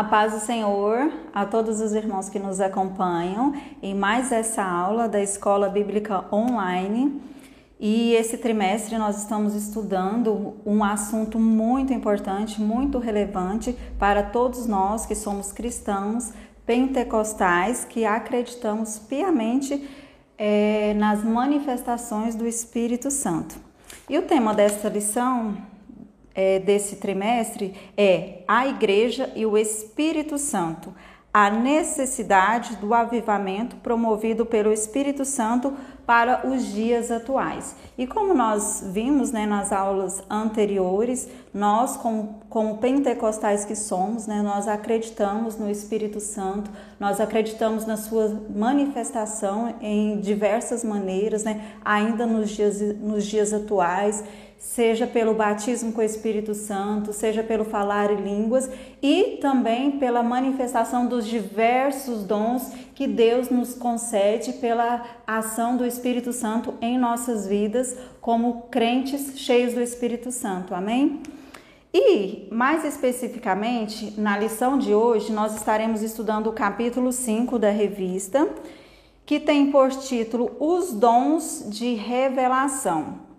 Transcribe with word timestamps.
A 0.00 0.04
paz 0.04 0.32
do 0.32 0.40
Senhor 0.40 1.12
a 1.30 1.44
todos 1.44 1.78
os 1.78 1.92
irmãos 1.92 2.30
que 2.30 2.38
nos 2.38 2.58
acompanham 2.58 3.52
em 3.82 3.94
mais 3.94 4.32
essa 4.32 4.64
aula 4.64 5.06
da 5.06 5.20
Escola 5.20 5.68
Bíblica 5.68 6.24
Online. 6.34 7.20
E 7.78 8.14
esse 8.14 8.38
trimestre 8.38 8.96
nós 8.96 9.18
estamos 9.18 9.54
estudando 9.54 10.54
um 10.64 10.82
assunto 10.82 11.38
muito 11.38 11.92
importante, 11.92 12.62
muito 12.62 12.98
relevante 12.98 13.76
para 13.98 14.22
todos 14.22 14.66
nós 14.66 15.04
que 15.04 15.14
somos 15.14 15.52
cristãos 15.52 16.32
pentecostais, 16.64 17.84
que 17.84 18.06
acreditamos 18.06 18.98
piamente 18.98 19.86
é, 20.38 20.94
nas 20.94 21.22
manifestações 21.22 22.34
do 22.34 22.46
Espírito 22.46 23.10
Santo. 23.10 23.54
E 24.08 24.16
o 24.16 24.22
tema 24.22 24.54
desta 24.54 24.88
lição 24.88 25.58
é, 26.34 26.58
desse 26.58 26.96
trimestre 26.96 27.74
é 27.96 28.42
a 28.46 28.66
Igreja 28.66 29.30
e 29.34 29.44
o 29.44 29.56
Espírito 29.56 30.38
Santo, 30.38 30.94
a 31.32 31.48
necessidade 31.48 32.74
do 32.76 32.92
avivamento 32.92 33.76
promovido 33.76 34.44
pelo 34.44 34.72
Espírito 34.72 35.24
Santo 35.24 35.72
para 36.04 36.44
os 36.44 36.66
dias 36.72 37.08
atuais. 37.08 37.76
E 37.96 38.04
como 38.04 38.34
nós 38.34 38.82
vimos 38.92 39.30
né, 39.30 39.46
nas 39.46 39.70
aulas 39.70 40.24
anteriores, 40.28 41.28
nós, 41.54 41.96
como, 41.96 42.40
como 42.48 42.78
pentecostais 42.78 43.64
que 43.64 43.76
somos, 43.76 44.26
né, 44.26 44.42
nós 44.42 44.66
acreditamos 44.66 45.56
no 45.56 45.70
Espírito 45.70 46.18
Santo, 46.18 46.68
nós 46.98 47.20
acreditamos 47.20 47.86
na 47.86 47.96
sua 47.96 48.28
manifestação 48.52 49.76
em 49.80 50.18
diversas 50.18 50.82
maneiras, 50.82 51.44
né, 51.44 51.74
ainda 51.84 52.26
nos 52.26 52.50
dias, 52.50 52.80
nos 52.98 53.24
dias 53.24 53.52
atuais 53.52 54.24
seja 54.60 55.06
pelo 55.06 55.32
batismo 55.32 55.90
com 55.90 56.02
o 56.02 56.04
Espírito 56.04 56.54
Santo, 56.54 57.14
seja 57.14 57.42
pelo 57.42 57.64
falar 57.64 58.12
em 58.12 58.16
línguas 58.16 58.70
e 59.02 59.38
também 59.40 59.92
pela 59.92 60.22
manifestação 60.22 61.06
dos 61.06 61.26
diversos 61.26 62.24
dons 62.24 62.70
que 62.94 63.06
Deus 63.06 63.48
nos 63.48 63.74
concede 63.74 64.52
pela 64.52 65.02
ação 65.26 65.78
do 65.78 65.86
Espírito 65.86 66.30
Santo 66.30 66.74
em 66.82 66.98
nossas 66.98 67.46
vidas, 67.46 67.96
como 68.20 68.64
crentes 68.70 69.38
cheios 69.38 69.72
do 69.72 69.80
Espírito 69.80 70.30
Santo. 70.30 70.74
Amém? 70.74 71.22
E, 71.92 72.46
mais 72.52 72.84
especificamente, 72.84 74.20
na 74.20 74.38
lição 74.38 74.78
de 74.78 74.94
hoje, 74.94 75.32
nós 75.32 75.56
estaremos 75.56 76.02
estudando 76.02 76.48
o 76.48 76.52
capítulo 76.52 77.12
5 77.12 77.58
da 77.58 77.70
revista, 77.70 78.46
que 79.24 79.40
tem 79.40 79.72
por 79.72 79.88
título 79.88 80.54
Os 80.60 80.92
Dons 80.92 81.64
de 81.70 81.94
Revelação. 81.94 83.29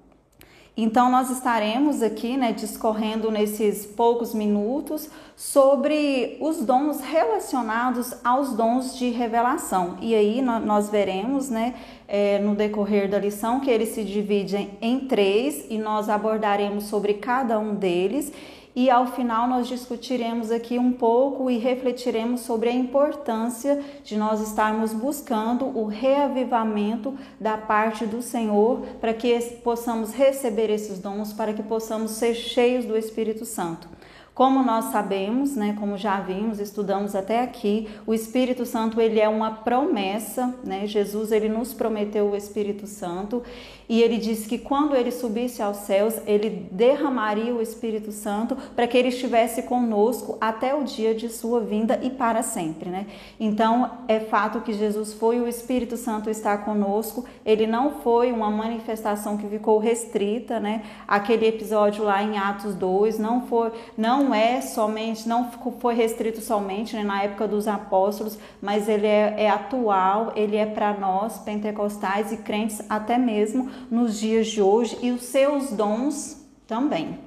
Então, 0.76 1.12
nós 1.12 1.30
estaremos 1.30 2.02
aqui, 2.02 2.38
né, 2.38 2.54
discorrendo 2.54 3.30
nesses 3.30 3.86
poucos 3.86 4.34
minutos 4.34 5.10
sobre 5.36 6.38
os 6.40 6.64
dons 6.64 7.02
relacionados 7.02 8.14
aos 8.24 8.54
dons 8.54 8.98
de 8.98 9.10
revelação. 9.10 9.98
E 10.02 10.16
aí 10.16 10.42
nós 10.42 10.90
veremos, 10.90 11.50
né, 11.50 11.76
é, 12.08 12.40
no 12.40 12.56
decorrer 12.56 13.10
da 13.10 13.20
lição, 13.20 13.60
que 13.60 13.70
eles 13.70 13.90
se 13.90 14.04
dividem 14.04 14.78
em 14.82 15.02
três 15.02 15.66
e 15.70 15.78
nós 15.78 16.08
abordaremos 16.08 16.86
sobre 16.86 17.16
cada 17.16 17.60
um 17.60 17.76
deles 17.76 18.32
e 18.76 18.90
ao 18.90 19.08
final 19.08 19.48
nós 19.48 19.68
discutiremos 19.68 20.52
aqui 20.52 20.80
um 20.80 20.94
pouco 20.94 21.50
e 21.50 21.58
refletiremos 21.58 22.42
sobre 22.42 22.70
a 22.70 22.74
importância 22.74 23.84
de 24.04 24.18
nós 24.18 24.40
estarmos 24.42 24.94
buscando 24.94 25.66
o 25.66 25.86
reavivamento 25.86 27.14
da 27.40 27.58
parte 27.58 28.06
do 28.06 28.22
Senhor 28.22 28.82
para 29.00 29.14
que 29.14 29.38
possamos 29.64 30.14
receber 30.14 30.70
esses 30.70 31.00
dons, 31.00 31.34
para 31.34 31.54
que 31.54 31.64
possamos 31.64 32.12
ser 32.12 32.34
cheios 32.34 32.86
do 32.86 32.98
Espírito 32.98 33.46
Santo. 33.46 33.90
Como 34.34 34.64
nós 34.64 34.86
sabemos, 34.86 35.58
né, 35.58 35.76
como 35.78 35.98
já 35.98 36.22
vimos, 36.22 36.60
estudamos 36.60 37.16
até 37.16 37.42
aqui, 37.42 37.90
o 38.08 38.14
Espírito 38.14 38.66
Santo 38.66 39.02
ele 39.02 39.20
é 39.20 39.28
uma 39.28 39.52
promessa, 39.52 40.56
né? 40.64 40.88
Jesus 40.88 41.34
ele 41.34 41.50
nos 41.50 41.74
prometeu 41.74 42.32
o 42.32 42.36
Espírito 42.36 42.88
Santo 42.88 43.44
e 43.92 44.02
ele 44.02 44.18
disse 44.18 44.48
que 44.48 44.58
quando 44.58 44.96
ele 44.96 45.12
subisse 45.12 45.62
aos 45.62 45.76
céus, 45.80 46.16
ele 46.26 46.66
derramaria 46.72 47.54
o 47.54 47.62
Espírito 47.62 48.10
Santo 48.14 48.56
para 48.74 48.88
que 48.88 48.98
ele 48.98 49.10
estivesse 49.10 49.64
conosco 49.64 50.38
até 50.40 50.74
o 50.74 50.82
dia 50.82 51.14
de 51.14 51.28
sua 51.28 51.60
vinda 51.60 52.00
e 52.02 52.10
para 52.10 52.42
sempre, 52.42 52.90
né? 52.90 53.06
Então, 53.38 53.92
é 54.08 54.22
fato 54.22 54.62
que 54.62 54.72
Jesus 54.72 55.14
foi 55.14 55.42
o 55.42 55.48
Espírito 55.48 55.98
Santo 55.98 56.30
está 56.30 56.58
conosco, 56.58 57.26
ele 57.46 57.68
não 57.68 57.96
foi 57.96 58.32
uma 58.32 58.50
manifestação 58.50 59.36
que 59.36 59.46
ficou 59.46 59.78
restrita, 59.78 60.58
né? 60.58 60.84
Aquele 61.06 61.46
episódio 61.46 62.06
lá 62.06 62.24
em 62.24 62.38
Atos 62.38 62.74
2 62.74 63.20
não 63.20 63.42
foi 63.42 63.74
não 63.98 64.34
é 64.34 64.62
somente, 64.62 65.28
não 65.28 65.52
foi 65.82 65.96
restrito 65.96 66.40
somente 66.40 66.96
né, 66.96 67.04
na 67.04 67.24
época 67.24 67.46
dos 67.46 67.68
apóstolos, 67.68 68.40
mas 68.62 68.88
ele 68.88 69.06
é, 69.06 69.36
é 69.38 69.50
atual, 69.50 70.32
ele 70.34 70.56
é 70.56 70.66
para 70.66 70.94
nós 70.94 71.40
pentecostais 71.40 72.32
e 72.32 72.38
crentes 72.38 72.82
até 72.90 73.18
mesmo 73.18 73.81
nos 73.90 74.20
dias 74.20 74.48
de 74.48 74.62
hoje 74.62 74.98
e 75.02 75.12
os 75.12 75.24
seus 75.24 75.72
dons 75.72 76.46
também. 76.68 77.20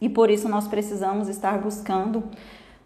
E 0.00 0.08
por 0.08 0.30
isso 0.30 0.48
nós 0.48 0.66
precisamos 0.66 1.28
estar 1.28 1.58
buscando, 1.60 2.24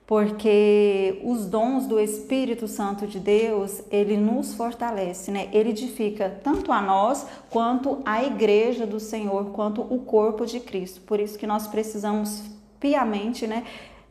porque 0.07 1.21
os 1.25 1.47
dons 1.47 1.87
do 1.87 1.99
Espírito 2.01 2.67
Santo 2.67 3.07
de 3.07 3.19
Deus, 3.21 3.83
ele 3.91 4.17
nos 4.17 4.55
fortalece, 4.55 5.31
né? 5.31 5.49
Ele 5.53 5.71
edifica 5.71 6.29
tanto 6.43 6.73
a 6.73 6.83
nós 6.83 7.27
quanto 7.49 7.99
a 8.05 8.23
igreja 8.23 8.87
do 8.87 9.01
Senhor, 9.01 9.47
quanto 9.53 9.81
o 9.81 10.01
corpo 10.01 10.45
de 10.45 10.61
Cristo. 10.61 11.01
Por 11.03 11.21
isso 11.21 11.39
que 11.39 11.47
nós 11.47 11.67
precisamos 11.67 12.43
piamente, 12.85 13.47
né, 13.47 13.65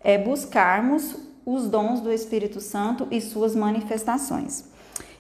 é 0.03 0.18
buscarmos 0.18 1.16
os 1.46 1.70
dons 1.70 2.00
do 2.00 2.12
Espírito 2.12 2.59
Santo 2.59 3.08
e 3.12 3.22
suas 3.22 3.56
manifestações. 3.56 4.66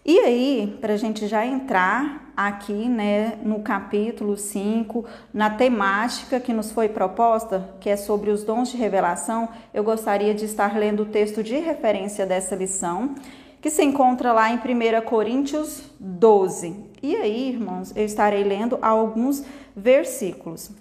E 0.03 0.19
aí, 0.19 0.77
para 0.81 0.93
a 0.93 0.97
gente 0.97 1.27
já 1.27 1.45
entrar 1.45 2.22
aqui 2.35 2.89
né, 2.89 3.37
no 3.43 3.61
capítulo 3.61 4.35
5, 4.35 5.05
na 5.33 5.49
temática 5.49 6.39
que 6.39 6.51
nos 6.51 6.71
foi 6.71 6.89
proposta, 6.89 7.69
que 7.79 7.89
é 7.89 7.95
sobre 7.95 8.31
os 8.31 8.43
dons 8.43 8.69
de 8.69 8.77
revelação, 8.77 9.49
eu 9.73 9.83
gostaria 9.83 10.33
de 10.33 10.45
estar 10.45 10.77
lendo 10.77 11.03
o 11.03 11.05
texto 11.05 11.43
de 11.43 11.57
referência 11.57 12.25
dessa 12.25 12.55
lição, 12.55 13.15
que 13.61 13.69
se 13.69 13.83
encontra 13.83 14.33
lá 14.33 14.51
em 14.51 14.57
1 14.57 15.01
Coríntios 15.05 15.89
12. 15.99 16.75
E 17.01 17.15
aí, 17.15 17.49
irmãos, 17.49 17.93
eu 17.95 18.05
estarei 18.05 18.43
lendo 18.43 18.77
alguns 18.81 19.43
versículos. 19.75 20.71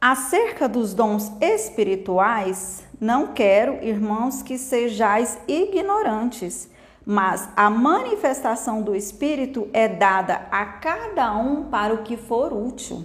Acerca 0.00 0.68
dos 0.68 0.92
dons 0.92 1.32
espirituais, 1.40 2.84
não 3.00 3.28
quero, 3.28 3.78
irmãos, 3.82 4.42
que 4.42 4.58
sejais 4.58 5.38
ignorantes 5.48 6.68
mas 7.04 7.48
a 7.54 7.68
manifestação 7.68 8.82
do 8.82 8.94
Espírito 8.94 9.68
é 9.72 9.86
dada 9.86 10.46
a 10.50 10.64
cada 10.64 11.36
um 11.36 11.64
para 11.64 11.94
o 11.94 12.02
que 12.02 12.16
for 12.16 12.52
útil. 12.52 13.04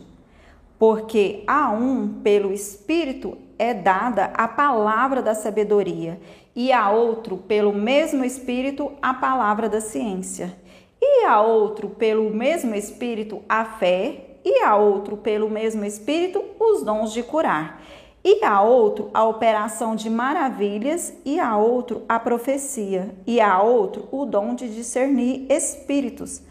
Porque 0.77 1.43
a 1.45 1.69
um, 1.71 2.21
pelo 2.23 2.53
Espírito, 2.53 3.37
é 3.57 3.73
dada 3.73 4.31
a 4.33 4.47
palavra 4.47 5.21
da 5.21 5.35
sabedoria, 5.35 6.17
e 6.55 6.71
a 6.71 6.89
outro, 6.89 7.35
pelo 7.37 7.73
mesmo 7.73 8.23
Espírito, 8.23 8.93
a 9.01 9.13
palavra 9.13 9.67
da 9.67 9.81
ciência, 9.81 10.55
e 11.01 11.25
a 11.25 11.41
outro, 11.41 11.89
pelo 11.89 12.29
mesmo 12.29 12.73
Espírito, 12.73 13.41
a 13.49 13.65
fé, 13.65 14.37
e 14.45 14.61
a 14.63 14.77
outro, 14.77 15.17
pelo 15.17 15.49
mesmo 15.49 15.83
Espírito, 15.83 16.41
os 16.57 16.83
dons 16.83 17.11
de 17.11 17.21
curar 17.21 17.81
e 18.23 18.43
a 18.43 18.61
outro 18.61 19.09
a 19.13 19.23
operação 19.25 19.95
de 19.95 20.09
maravilhas, 20.09 21.13
e 21.25 21.39
a 21.39 21.57
outro 21.57 22.03
a 22.07 22.19
profecia, 22.19 23.15
e 23.25 23.39
a 23.39 23.61
outro 23.61 24.07
o 24.11 24.25
dom 24.25 24.55
de 24.55 24.73
discernir 24.73 25.45
espíritos, 25.49 26.41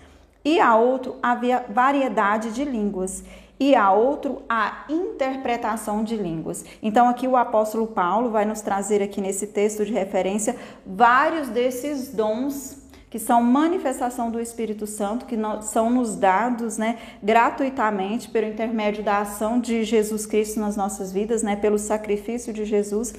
e 0.44 0.60
a 0.60 0.76
outro 0.76 1.16
a 1.22 1.34
variedade 1.68 2.52
de 2.52 2.64
línguas, 2.64 3.22
e 3.60 3.74
a 3.74 3.92
outro 3.92 4.42
a 4.48 4.84
interpretação 4.88 6.04
de 6.04 6.16
línguas. 6.16 6.64
Então 6.82 7.08
aqui 7.08 7.26
o 7.26 7.36
apóstolo 7.36 7.88
Paulo 7.88 8.30
vai 8.30 8.44
nos 8.44 8.60
trazer 8.60 9.02
aqui 9.02 9.20
nesse 9.20 9.48
texto 9.48 9.84
de 9.84 9.92
referência 9.92 10.56
vários 10.86 11.48
desses 11.48 12.12
dons 12.12 12.77
que 13.10 13.18
são 13.18 13.42
manifestação 13.42 14.30
do 14.30 14.40
Espírito 14.40 14.86
Santo, 14.86 15.24
que 15.24 15.36
são 15.62 15.90
nos 15.90 16.14
dados 16.14 16.76
né, 16.76 16.98
gratuitamente 17.22 18.28
pelo 18.28 18.46
intermédio 18.46 19.02
da 19.02 19.18
ação 19.18 19.58
de 19.60 19.82
Jesus 19.84 20.26
Cristo 20.26 20.60
nas 20.60 20.76
nossas 20.76 21.12
vidas, 21.12 21.42
né, 21.42 21.56
pelo 21.56 21.78
sacrifício 21.78 22.52
de 22.52 22.64
Jesus. 22.64 23.14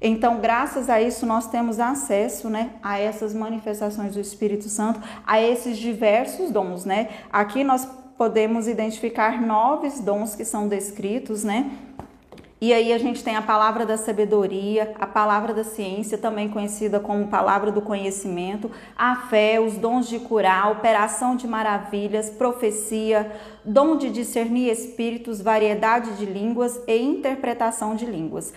Então, 0.00 0.40
graças 0.40 0.90
a 0.90 1.00
isso, 1.00 1.24
nós 1.24 1.46
temos 1.46 1.78
acesso 1.80 2.50
né, 2.50 2.70
a 2.82 2.98
essas 2.98 3.34
manifestações 3.34 4.14
do 4.14 4.20
Espírito 4.20 4.68
Santo, 4.68 5.00
a 5.26 5.40
esses 5.40 5.78
diversos 5.78 6.50
dons. 6.50 6.84
Né? 6.84 7.08
Aqui 7.32 7.64
nós 7.64 7.86
podemos 8.16 8.68
identificar 8.68 9.40
nove 9.40 9.88
dons 10.02 10.34
que 10.34 10.44
são 10.44 10.68
descritos, 10.68 11.42
né? 11.42 11.70
E 12.60 12.72
aí 12.72 12.92
a 12.92 12.98
gente 12.98 13.22
tem 13.22 13.36
a 13.36 13.42
palavra 13.42 13.84
da 13.84 13.96
sabedoria, 13.96 14.94
a 14.98 15.06
palavra 15.06 15.52
da 15.52 15.64
ciência, 15.64 16.16
também 16.16 16.48
conhecida 16.48 16.98
como 16.98 17.28
palavra 17.28 17.70
do 17.70 17.82
conhecimento, 17.82 18.70
a 18.96 19.16
fé, 19.16 19.60
os 19.60 19.76
dons 19.76 20.08
de 20.08 20.18
curar, 20.18 20.70
operação 20.70 21.36
de 21.36 21.46
maravilhas, 21.46 22.30
profecia, 22.30 23.30
dom 23.64 23.96
de 23.96 24.08
discernir 24.08 24.70
espíritos, 24.70 25.42
variedade 25.42 26.12
de 26.16 26.24
línguas 26.24 26.80
e 26.86 26.96
interpretação 26.96 27.94
de 27.94 28.06
línguas. 28.06 28.52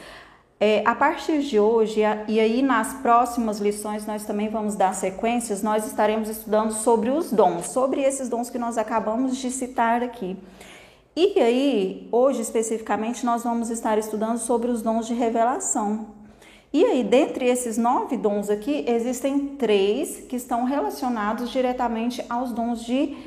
É, 0.59 0.81
a 0.85 0.95
partir 0.95 1.41
de 1.41 1.59
hoje, 1.59 2.01
e 2.27 2.39
aí 2.39 2.63
nas 2.63 2.93
próximas 2.95 3.59
lições 3.59 4.07
nós 4.07 4.25
também 4.25 4.49
vamos 4.49 4.75
dar 4.75 4.93
sequências, 4.93 5.61
nós 5.61 5.85
estaremos 5.85 6.29
estudando 6.29 6.71
sobre 6.71 7.11
os 7.11 7.31
dons, 7.31 7.67
sobre 7.67 8.01
esses 8.01 8.27
dons 8.27 8.49
que 8.49 8.57
nós 8.57 8.75
acabamos 8.75 9.37
de 9.37 9.51
citar 9.51 10.01
aqui. 10.01 10.35
E 11.19 11.41
aí, 11.41 12.07
hoje 12.11 12.43
especificamente, 12.43 13.25
nós 13.25 13.43
vamos 13.43 13.71
estar 13.71 13.97
estudando 13.97 14.37
sobre 14.37 14.69
os 14.69 14.83
dons 14.83 15.07
de 15.07 15.15
revelação. 15.15 16.09
E 16.71 16.85
aí, 16.85 17.03
dentre 17.03 17.47
esses 17.47 17.75
nove 17.75 18.15
dons 18.15 18.51
aqui, 18.51 18.85
existem 18.87 19.55
três 19.55 20.19
que 20.29 20.35
estão 20.35 20.63
relacionados 20.63 21.49
diretamente 21.49 22.23
aos 22.29 22.51
dons 22.51 22.85
de 22.85 23.17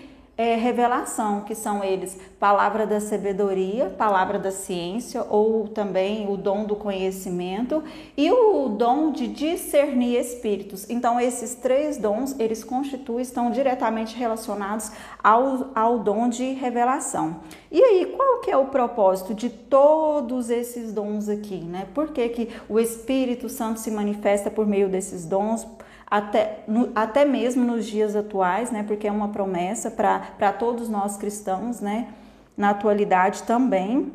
é, 0.41 0.57
revelação, 0.57 1.43
que 1.43 1.55
são 1.55 1.85
eles 1.85 2.19
palavra 2.39 2.87
da 2.87 2.99
sabedoria, 2.99 3.91
palavra 3.91 4.39
da 4.39 4.51
ciência, 4.51 5.23
ou 5.29 5.69
também 5.69 6.33
o 6.33 6.37
dom 6.39 6.65
do 6.65 6.75
conhecimento 6.75 7.85
e 8.17 8.33
o 8.33 8.71
dom 8.71 9.13
de 9.13 9.29
discernir 9.29 10.19
espíritos. 10.19 10.89
Então, 10.89 11.21
esses 11.21 11.55
três 11.57 11.99
dons, 11.99 12.35
eles 12.41 12.65
constituem, 12.65 13.21
estão 13.21 13.51
diretamente 13.51 14.17
relacionados 14.17 14.91
ao, 15.23 15.73
ao 15.75 15.99
dom 15.99 16.27
de 16.31 16.55
revelação. 16.55 17.41
E 17.71 17.79
aí, 17.83 18.07
qual 18.17 18.41
que 18.41 18.51
é 18.51 18.57
o 18.57 18.69
propósito 18.69 19.35
de 19.35 19.51
todos 19.51 20.49
esses 20.49 20.91
dons 20.91 21.29
aqui, 21.29 21.57
né? 21.57 21.87
Por 21.93 22.13
que, 22.13 22.27
que 22.31 22.49
o 22.67 22.81
Espírito 22.81 23.51
Santo 23.51 23.79
se 23.79 23.91
manifesta 23.91 24.51
por 24.51 24.67
meio 24.67 24.89
desses 24.89 25.27
dons? 25.27 25.67
Até, 26.11 26.65
no, 26.67 26.91
até 26.95 27.25
mesmo 27.25 27.65
nos 27.65 27.87
dias 27.87 28.17
atuais, 28.17 28.71
né? 28.71 28.83
Porque 28.83 29.07
é 29.07 29.13
uma 29.13 29.29
promessa 29.29 29.91
para 29.91 30.53
todos 30.53 30.89
nós 30.89 31.17
cristãos, 31.17 31.81
né? 31.81 32.09
Na 32.57 32.71
atualidade 32.71 33.45
também. 33.45 34.13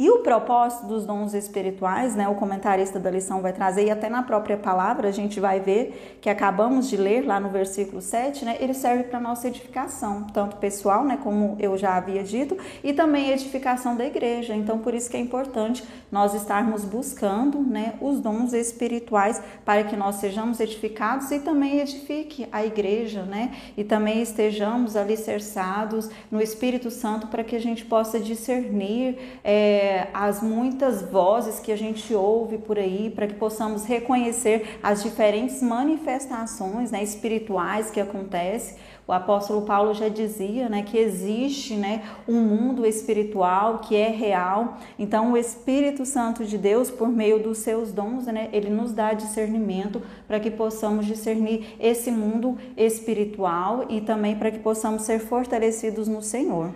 E 0.00 0.08
o 0.10 0.18
propósito 0.20 0.86
dos 0.86 1.04
dons 1.04 1.34
espirituais, 1.34 2.14
né, 2.14 2.28
o 2.28 2.36
comentarista 2.36 3.00
da 3.00 3.10
lição 3.10 3.42
vai 3.42 3.52
trazer, 3.52 3.84
e 3.84 3.90
até 3.90 4.08
na 4.08 4.22
própria 4.22 4.56
palavra 4.56 5.08
a 5.08 5.10
gente 5.10 5.40
vai 5.40 5.58
ver 5.58 6.18
que 6.20 6.30
acabamos 6.30 6.88
de 6.88 6.96
ler 6.96 7.26
lá 7.26 7.40
no 7.40 7.48
versículo 7.48 8.00
7, 8.00 8.44
né, 8.44 8.56
ele 8.60 8.74
serve 8.74 9.02
para 9.04 9.18
nossa 9.18 9.48
edificação, 9.48 10.22
tanto 10.32 10.54
pessoal, 10.58 11.02
né, 11.02 11.18
como 11.20 11.56
eu 11.58 11.76
já 11.76 11.96
havia 11.96 12.22
dito, 12.22 12.56
e 12.84 12.92
também 12.92 13.32
edificação 13.32 13.96
da 13.96 14.06
igreja. 14.06 14.54
Então, 14.54 14.78
por 14.78 14.94
isso 14.94 15.10
que 15.10 15.16
é 15.16 15.20
importante 15.20 15.82
nós 16.12 16.32
estarmos 16.32 16.84
buscando 16.84 17.58
né, 17.58 17.94
os 18.00 18.20
dons 18.20 18.52
espirituais 18.52 19.42
para 19.64 19.82
que 19.82 19.96
nós 19.96 20.14
sejamos 20.14 20.60
edificados 20.60 21.28
e 21.32 21.40
também 21.40 21.80
edifique 21.80 22.46
a 22.52 22.64
igreja, 22.64 23.24
né, 23.24 23.50
e 23.76 23.82
também 23.82 24.22
estejamos 24.22 24.94
alicerçados 24.94 26.08
no 26.30 26.40
Espírito 26.40 26.88
Santo 26.88 27.26
para 27.26 27.42
que 27.42 27.56
a 27.56 27.60
gente 27.60 27.84
possa 27.84 28.20
discernir. 28.20 29.18
É, 29.42 29.87
as 30.12 30.42
muitas 30.42 31.02
vozes 31.02 31.60
que 31.60 31.72
a 31.72 31.76
gente 31.76 32.14
ouve 32.14 32.58
por 32.58 32.78
aí, 32.78 33.10
para 33.14 33.26
que 33.26 33.34
possamos 33.34 33.84
reconhecer 33.84 34.78
as 34.82 35.02
diferentes 35.02 35.62
manifestações 35.62 36.90
né, 36.90 37.02
espirituais 37.02 37.90
que 37.90 38.00
acontecem. 38.00 38.76
O 39.08 39.12
apóstolo 39.12 39.62
Paulo 39.62 39.94
já 39.94 40.10
dizia 40.10 40.68
né, 40.68 40.82
que 40.82 40.98
existe 40.98 41.74
né, 41.74 42.02
um 42.28 42.40
mundo 42.42 42.84
espiritual 42.84 43.78
que 43.78 43.96
é 43.96 44.08
real. 44.08 44.76
Então, 44.98 45.32
o 45.32 45.36
Espírito 45.36 46.04
Santo 46.04 46.44
de 46.44 46.58
Deus, 46.58 46.90
por 46.90 47.08
meio 47.08 47.42
dos 47.42 47.58
seus 47.58 47.90
dons, 47.90 48.26
né, 48.26 48.50
ele 48.52 48.68
nos 48.68 48.92
dá 48.92 49.14
discernimento 49.14 50.02
para 50.26 50.38
que 50.38 50.50
possamos 50.50 51.06
discernir 51.06 51.74
esse 51.80 52.10
mundo 52.10 52.58
espiritual 52.76 53.86
e 53.88 54.02
também 54.02 54.36
para 54.36 54.50
que 54.50 54.58
possamos 54.58 55.02
ser 55.02 55.20
fortalecidos 55.20 56.06
no 56.06 56.20
Senhor. 56.20 56.70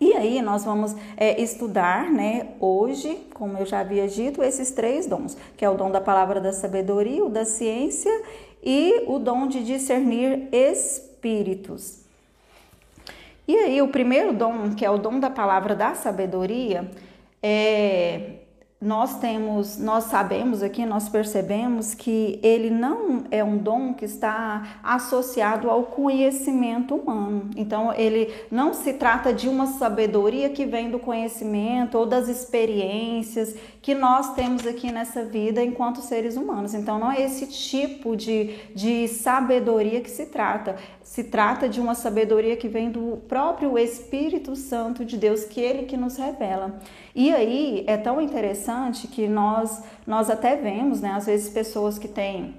E 0.00 0.14
aí 0.14 0.40
nós 0.40 0.64
vamos 0.64 0.96
é, 1.14 1.40
estudar, 1.40 2.10
né, 2.10 2.48
hoje, 2.58 3.18
como 3.34 3.58
eu 3.58 3.66
já 3.66 3.80
havia 3.80 4.08
dito, 4.08 4.42
esses 4.42 4.70
três 4.70 5.06
dons, 5.06 5.36
que 5.58 5.64
é 5.64 5.68
o 5.68 5.74
dom 5.74 5.90
da 5.90 6.00
palavra 6.00 6.40
da 6.40 6.52
sabedoria, 6.52 7.22
o 7.22 7.28
da 7.28 7.44
ciência 7.44 8.10
e 8.62 9.04
o 9.06 9.18
dom 9.18 9.46
de 9.46 9.62
discernir 9.62 10.48
espíritos. 10.50 12.00
E 13.46 13.54
aí 13.54 13.82
o 13.82 13.88
primeiro 13.88 14.32
dom, 14.32 14.74
que 14.74 14.86
é 14.86 14.90
o 14.90 14.96
dom 14.96 15.20
da 15.20 15.28
palavra 15.28 15.74
da 15.74 15.94
sabedoria, 15.94 16.90
é, 17.42 18.39
nós 18.80 19.18
temos, 19.18 19.76
nós 19.76 20.04
sabemos 20.04 20.62
aqui, 20.62 20.86
nós 20.86 21.06
percebemos 21.06 21.92
que 21.92 22.40
ele 22.42 22.70
não 22.70 23.24
é 23.30 23.44
um 23.44 23.58
dom 23.58 23.92
que 23.92 24.06
está 24.06 24.78
associado 24.82 25.68
ao 25.68 25.82
conhecimento 25.82 26.94
humano. 26.94 27.50
Então, 27.56 27.92
ele 27.92 28.32
não 28.50 28.72
se 28.72 28.94
trata 28.94 29.34
de 29.34 29.50
uma 29.50 29.66
sabedoria 29.66 30.48
que 30.48 30.64
vem 30.64 30.90
do 30.90 30.98
conhecimento 30.98 31.98
ou 31.98 32.06
das 32.06 32.26
experiências 32.28 33.54
que 33.82 33.94
nós 33.94 34.34
temos 34.34 34.66
aqui 34.66 34.92
nessa 34.92 35.24
vida 35.24 35.62
enquanto 35.62 36.02
seres 36.02 36.36
humanos. 36.36 36.74
Então, 36.74 36.98
não 36.98 37.10
é 37.10 37.22
esse 37.22 37.46
tipo 37.46 38.14
de, 38.14 38.58
de 38.74 39.08
sabedoria 39.08 40.00
que 40.00 40.10
se 40.10 40.26
trata. 40.26 40.76
Se 41.02 41.24
trata 41.24 41.68
de 41.68 41.80
uma 41.80 41.94
sabedoria 41.94 42.56
que 42.56 42.68
vem 42.68 42.90
do 42.90 43.22
próprio 43.26 43.78
Espírito 43.78 44.54
Santo 44.54 45.04
de 45.04 45.16
Deus, 45.16 45.44
que 45.44 45.60
ele 45.60 45.86
que 45.86 45.96
nos 45.96 46.16
revela. 46.16 46.78
E 47.14 47.32
aí 47.32 47.84
é 47.86 47.96
tão 47.96 48.20
interessante 48.20 49.08
que 49.08 49.26
nós, 49.26 49.82
nós 50.06 50.28
até 50.28 50.56
vemos, 50.56 51.00
né, 51.00 51.12
às 51.12 51.26
vezes 51.26 51.48
pessoas 51.48 51.98
que 51.98 52.06
têm 52.06 52.54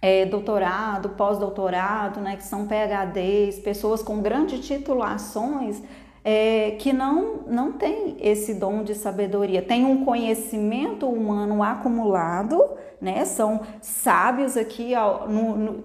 é, 0.00 0.24
doutorado, 0.24 1.10
pós-doutorado, 1.10 2.20
né, 2.20 2.36
que 2.36 2.44
são 2.44 2.66
PhDs, 2.66 3.58
pessoas 3.58 4.02
com 4.02 4.20
grandes 4.20 4.66
titulações, 4.66 5.82
é, 6.28 6.72
que 6.72 6.92
não, 6.92 7.44
não 7.46 7.70
tem 7.70 8.16
esse 8.20 8.54
dom 8.54 8.82
de 8.82 8.96
sabedoria, 8.96 9.62
tem 9.62 9.84
um 9.84 10.04
conhecimento 10.04 11.06
humano 11.06 11.62
acumulado, 11.62 12.60
né? 13.00 13.24
São 13.24 13.60
sábios 13.80 14.56
aqui 14.56 14.92
no, 15.28 15.56
no, 15.56 15.84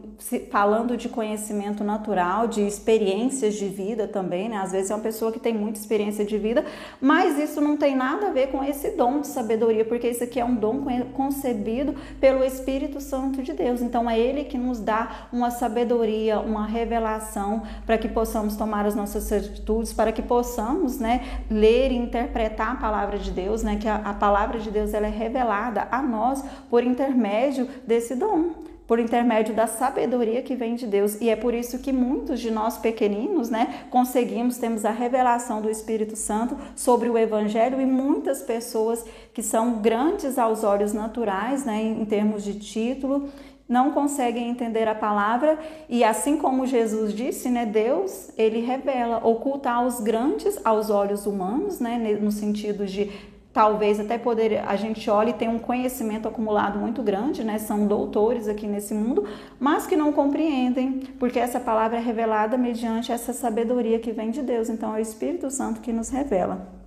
falando 0.49 0.95
de 0.95 1.09
conhecimento 1.09 1.83
natural, 1.83 2.47
de 2.47 2.61
experiências 2.61 3.55
de 3.55 3.67
vida 3.67 4.07
também, 4.07 4.47
né? 4.49 4.57
Às 4.57 4.71
vezes 4.71 4.91
é 4.91 4.95
uma 4.95 5.01
pessoa 5.01 5.31
que 5.31 5.39
tem 5.39 5.53
muita 5.53 5.79
experiência 5.79 6.23
de 6.23 6.37
vida, 6.37 6.65
mas 7.01 7.37
isso 7.37 7.59
não 7.59 7.75
tem 7.75 7.95
nada 7.95 8.27
a 8.27 8.31
ver 8.31 8.47
com 8.47 8.63
esse 8.63 8.91
dom 8.91 9.19
de 9.19 9.27
sabedoria, 9.27 9.83
porque 9.83 10.09
isso 10.09 10.23
aqui 10.23 10.39
é 10.39 10.45
um 10.45 10.55
dom 10.55 10.85
concebido 11.13 11.95
pelo 12.19 12.43
Espírito 12.43 13.01
Santo 13.01 13.43
de 13.43 13.53
Deus. 13.53 13.81
Então 13.81 14.09
é 14.09 14.17
ele 14.17 14.45
que 14.45 14.57
nos 14.57 14.79
dá 14.79 15.27
uma 15.33 15.51
sabedoria, 15.51 16.39
uma 16.39 16.65
revelação 16.65 17.63
para 17.85 17.97
que 17.97 18.07
possamos 18.07 18.55
tomar 18.55 18.85
as 18.85 18.95
nossas 18.95 19.31
atitudes, 19.31 19.91
para 19.91 20.11
que 20.11 20.21
possamos, 20.21 20.97
né, 20.97 21.21
ler 21.49 21.91
e 21.91 21.95
interpretar 21.95 22.71
a 22.71 22.75
palavra 22.75 23.17
de 23.17 23.31
Deus, 23.31 23.63
né? 23.63 23.75
Que 23.75 23.87
a, 23.87 23.95
a 23.97 24.13
palavra 24.13 24.59
de 24.59 24.71
Deus 24.71 24.93
ela 24.93 25.07
é 25.07 25.09
revelada 25.09 25.87
a 25.91 26.01
nós 26.01 26.43
por 26.69 26.83
intermédio 26.83 27.00
intermédio 27.01 27.67
desse 27.85 28.15
dom, 28.15 28.51
por 28.85 28.99
intermédio 28.99 29.55
da 29.55 29.65
sabedoria 29.65 30.41
que 30.41 30.55
vem 30.55 30.75
de 30.75 30.85
Deus. 30.85 31.19
E 31.19 31.29
é 31.29 31.35
por 31.35 31.53
isso 31.53 31.79
que 31.79 31.91
muitos 31.91 32.39
de 32.39 32.51
nós 32.51 32.77
pequeninos, 32.77 33.49
né, 33.49 33.85
conseguimos, 33.89 34.57
temos 34.57 34.85
a 34.85 34.91
revelação 34.91 35.61
do 35.61 35.69
Espírito 35.69 36.15
Santo 36.15 36.55
sobre 36.75 37.09
o 37.09 37.17
Evangelho 37.17 37.81
e 37.81 37.85
muitas 37.85 38.41
pessoas 38.41 39.03
que 39.33 39.41
são 39.41 39.79
grandes 39.79 40.37
aos 40.37 40.63
olhos 40.63 40.93
naturais, 40.93 41.65
né, 41.65 41.81
em 41.81 42.05
termos 42.05 42.43
de 42.43 42.59
título, 42.59 43.29
não 43.67 43.91
conseguem 43.91 44.49
entender 44.49 44.85
a 44.85 44.93
palavra 44.93 45.57
e 45.87 46.03
assim 46.03 46.35
como 46.35 46.67
Jesus 46.67 47.13
disse, 47.13 47.49
né, 47.49 47.65
Deus, 47.65 48.29
ele 48.37 48.59
revela, 48.59 49.25
ocultar 49.25 49.85
os 49.87 50.01
grandes 50.01 50.59
aos 50.65 50.89
olhos 50.89 51.25
humanos, 51.25 51.79
né, 51.79 51.97
no 52.21 52.33
sentido 52.33 52.85
de 52.85 53.09
talvez 53.53 53.99
até 53.99 54.17
poder 54.17 54.63
a 54.65 54.75
gente 54.75 55.09
olhe 55.09 55.31
e 55.31 55.33
tem 55.33 55.49
um 55.49 55.59
conhecimento 55.59 56.27
acumulado 56.27 56.79
muito 56.79 57.01
grande, 57.01 57.43
né? 57.43 57.57
São 57.57 57.85
doutores 57.85 58.47
aqui 58.47 58.67
nesse 58.67 58.93
mundo, 58.93 59.25
mas 59.59 59.85
que 59.85 59.95
não 59.95 60.13
compreendem, 60.13 61.01
porque 61.19 61.39
essa 61.39 61.59
palavra 61.59 61.97
é 61.97 62.01
revelada 62.01 62.57
mediante 62.57 63.11
essa 63.11 63.33
sabedoria 63.33 63.99
que 63.99 64.11
vem 64.11 64.31
de 64.31 64.41
Deus. 64.41 64.69
Então 64.69 64.95
é 64.95 64.99
o 64.99 65.01
Espírito 65.01 65.49
Santo 65.49 65.81
que 65.81 65.91
nos 65.91 66.09
revela. 66.09 66.81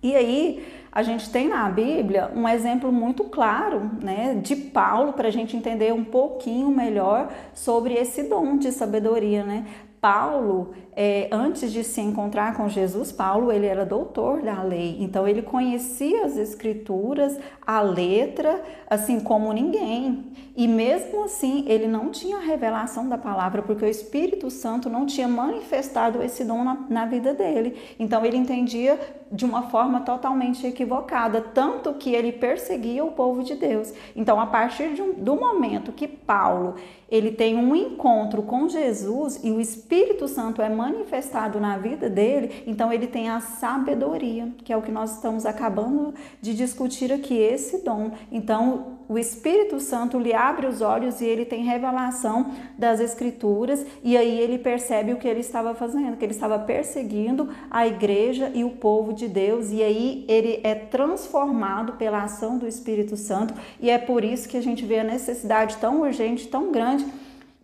E 0.00 0.14
aí 0.14 0.64
a 0.92 1.02
gente 1.02 1.28
tem 1.30 1.48
na 1.48 1.68
Bíblia 1.68 2.30
um 2.34 2.48
exemplo 2.48 2.92
muito 2.92 3.24
claro, 3.24 3.90
né, 4.00 4.34
de 4.40 4.54
Paulo 4.54 5.12
para 5.12 5.28
a 5.28 5.30
gente 5.30 5.56
entender 5.56 5.92
um 5.92 6.04
pouquinho 6.04 6.70
melhor 6.70 7.32
sobre 7.52 7.94
esse 7.94 8.22
dom 8.22 8.56
de 8.56 8.70
sabedoria, 8.70 9.42
né? 9.42 9.66
Paulo, 10.00 10.72
é, 11.00 11.28
antes 11.30 11.70
de 11.70 11.84
se 11.84 12.00
encontrar 12.00 12.56
com 12.56 12.68
Jesus, 12.68 13.12
Paulo 13.12 13.52
ele 13.52 13.66
era 13.66 13.86
doutor 13.86 14.42
da 14.42 14.64
lei, 14.64 14.96
então 14.98 15.28
ele 15.28 15.42
conhecia 15.42 16.24
as 16.24 16.36
escrituras, 16.36 17.38
a 17.64 17.80
letra, 17.80 18.60
assim 18.90 19.20
como 19.20 19.52
ninguém. 19.52 20.32
E 20.56 20.66
mesmo 20.66 21.22
assim, 21.22 21.64
ele 21.68 21.86
não 21.86 22.10
tinha 22.10 22.40
revelação 22.40 23.08
da 23.08 23.16
palavra, 23.16 23.62
porque 23.62 23.84
o 23.84 23.88
Espírito 23.88 24.50
Santo 24.50 24.90
não 24.90 25.06
tinha 25.06 25.28
manifestado 25.28 26.20
esse 26.20 26.44
dom 26.44 26.64
na, 26.64 26.84
na 26.90 27.06
vida 27.06 27.32
dele. 27.32 27.76
Então 27.96 28.26
ele 28.26 28.36
entendia 28.36 28.98
de 29.30 29.44
uma 29.44 29.70
forma 29.70 30.00
totalmente 30.00 30.66
equivocada, 30.66 31.40
tanto 31.40 31.94
que 31.94 32.12
ele 32.12 32.32
perseguia 32.32 33.04
o 33.04 33.12
povo 33.12 33.44
de 33.44 33.54
Deus. 33.54 33.92
Então, 34.16 34.40
a 34.40 34.46
partir 34.46 35.00
um, 35.00 35.12
do 35.12 35.36
momento 35.36 35.92
que 35.92 36.08
Paulo 36.08 36.74
ele 37.10 37.30
tem 37.30 37.56
um 37.56 37.74
encontro 37.74 38.42
com 38.42 38.68
Jesus 38.68 39.40
e 39.42 39.50
o 39.50 39.60
Espírito 39.60 40.28
Santo 40.28 40.60
é 40.60 40.68
manifestado 40.68 40.87
manifestado 40.88 41.60
na 41.60 41.76
vida 41.76 42.08
dele, 42.08 42.62
então 42.66 42.92
ele 42.92 43.06
tem 43.06 43.28
a 43.28 43.40
sabedoria, 43.40 44.48
que 44.64 44.72
é 44.72 44.76
o 44.76 44.82
que 44.82 44.90
nós 44.90 45.14
estamos 45.14 45.44
acabando 45.44 46.14
de 46.40 46.54
discutir 46.54 47.12
aqui, 47.12 47.36
esse 47.36 47.78
dom. 47.84 48.12
Então, 48.32 48.98
o 49.08 49.18
Espírito 49.18 49.80
Santo 49.80 50.18
lhe 50.18 50.34
abre 50.34 50.66
os 50.66 50.80
olhos 50.80 51.20
e 51.20 51.24
ele 51.24 51.44
tem 51.44 51.62
revelação 51.62 52.52
das 52.76 53.00
Escrituras, 53.00 53.84
e 54.02 54.16
aí 54.16 54.38
ele 54.38 54.58
percebe 54.58 55.12
o 55.12 55.16
que 55.16 55.28
ele 55.28 55.40
estava 55.40 55.74
fazendo, 55.74 56.16
que 56.16 56.24
ele 56.24 56.32
estava 56.32 56.58
perseguindo 56.58 57.48
a 57.70 57.86
igreja 57.86 58.50
e 58.54 58.64
o 58.64 58.70
povo 58.70 59.12
de 59.12 59.28
Deus, 59.28 59.70
e 59.70 59.82
aí 59.82 60.24
ele 60.28 60.60
é 60.62 60.74
transformado 60.74 61.94
pela 61.94 62.22
ação 62.22 62.58
do 62.58 62.66
Espírito 62.66 63.16
Santo, 63.16 63.54
e 63.80 63.90
é 63.90 63.98
por 63.98 64.24
isso 64.24 64.48
que 64.48 64.56
a 64.56 64.62
gente 64.62 64.84
vê 64.84 65.00
a 65.00 65.04
necessidade 65.04 65.76
tão 65.76 66.00
urgente, 66.02 66.48
tão 66.48 66.70
grande 66.70 67.06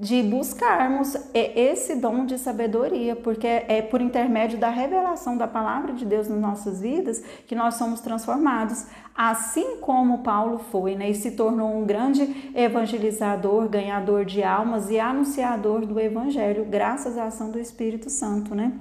de 0.04 0.22
buscarmos 0.22 1.16
esse 1.32 1.94
dom 1.94 2.26
de 2.26 2.36
sabedoria, 2.36 3.16
porque 3.16 3.46
é 3.46 3.80
por 3.80 4.02
intermédio 4.02 4.58
da 4.58 4.68
revelação 4.68 5.34
da 5.34 5.48
palavra 5.48 5.94
de 5.94 6.04
Deus 6.04 6.28
nas 6.28 6.38
nossas 6.38 6.82
vidas 6.82 7.24
que 7.46 7.54
nós 7.54 7.76
somos 7.76 8.02
transformados. 8.02 8.84
Assim 9.14 9.78
como 9.80 10.18
Paulo 10.18 10.58
foi, 10.70 10.94
né, 10.94 11.08
e 11.08 11.14
se 11.14 11.30
tornou 11.30 11.74
um 11.74 11.86
grande 11.86 12.52
evangelizador, 12.54 13.66
ganhador 13.66 14.26
de 14.26 14.42
almas 14.42 14.90
e 14.90 15.00
anunciador 15.00 15.86
do 15.86 15.98
evangelho, 15.98 16.66
graças 16.66 17.16
à 17.16 17.24
ação 17.24 17.50
do 17.50 17.58
Espírito 17.58 18.10
Santo, 18.10 18.54
né? 18.54 18.72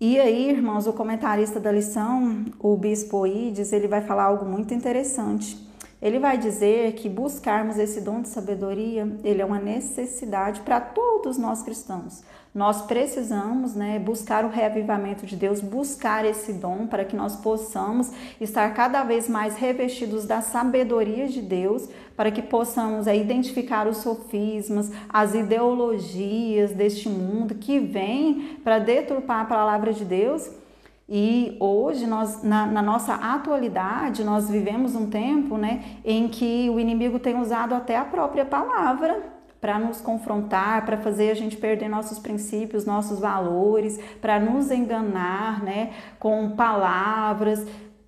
E 0.00 0.18
aí, 0.18 0.48
irmãos, 0.48 0.86
o 0.86 0.94
comentarista 0.94 1.60
da 1.60 1.70
lição, 1.70 2.46
o 2.58 2.74
bispo 2.74 3.26
Ides, 3.26 3.70
ele 3.70 3.86
vai 3.86 4.00
falar 4.00 4.24
algo 4.24 4.46
muito 4.46 4.72
interessante. 4.72 5.63
Ele 6.04 6.18
vai 6.18 6.36
dizer 6.36 6.92
que 6.92 7.08
buscarmos 7.08 7.78
esse 7.78 7.98
dom 8.02 8.20
de 8.20 8.28
sabedoria, 8.28 9.10
ele 9.24 9.40
é 9.40 9.44
uma 9.44 9.58
necessidade 9.58 10.60
para 10.60 10.78
todos 10.78 11.38
nós 11.38 11.62
cristãos. 11.62 12.22
Nós 12.54 12.82
precisamos 12.82 13.74
né, 13.74 13.98
buscar 13.98 14.44
o 14.44 14.50
reavivamento 14.50 15.24
de 15.24 15.34
Deus, 15.34 15.62
buscar 15.62 16.26
esse 16.26 16.52
dom 16.52 16.86
para 16.86 17.06
que 17.06 17.16
nós 17.16 17.36
possamos 17.36 18.12
estar 18.38 18.74
cada 18.74 19.02
vez 19.02 19.30
mais 19.30 19.56
revestidos 19.56 20.26
da 20.26 20.42
sabedoria 20.42 21.26
de 21.26 21.40
Deus, 21.40 21.88
para 22.14 22.30
que 22.30 22.42
possamos 22.42 23.06
é, 23.06 23.16
identificar 23.16 23.88
os 23.88 23.96
sofismas, 23.96 24.92
as 25.08 25.34
ideologias 25.34 26.72
deste 26.72 27.08
mundo 27.08 27.54
que 27.54 27.80
vêm 27.80 28.58
para 28.62 28.78
deturpar 28.78 29.40
a 29.40 29.46
palavra 29.46 29.90
de 29.94 30.04
Deus 30.04 30.50
e 31.08 31.56
hoje, 31.60 32.06
nós, 32.06 32.42
na, 32.42 32.66
na, 32.66 32.80
nossa 32.80 33.14
atualidade, 33.14 34.24
nós 34.24 34.48
vivemos 34.48 34.94
um 34.94 35.10
tempo 35.10 35.58
né, 35.58 35.98
em 36.04 36.28
que 36.28 36.70
o 36.70 36.80
inimigo 36.80 37.18
tem 37.18 37.38
usado 37.38 37.74
até 37.74 37.96
a 37.96 38.04
própria 38.04 38.44
palavra 38.44 39.34
para 39.60 39.78
nos 39.78 40.00
confrontar, 40.00 40.84
para 40.84 40.98
fazer 40.98 41.30
a 41.30 41.34
gente 41.34 41.56
perder 41.56 41.88
nossos 41.88 42.18
princípios, 42.18 42.84
nossos 42.84 43.18
valores, 43.18 43.98
para 44.20 44.38
nos 44.38 44.70
enganar 44.70 45.62
né, 45.62 45.92
com 46.18 46.50
palavras 46.50 47.66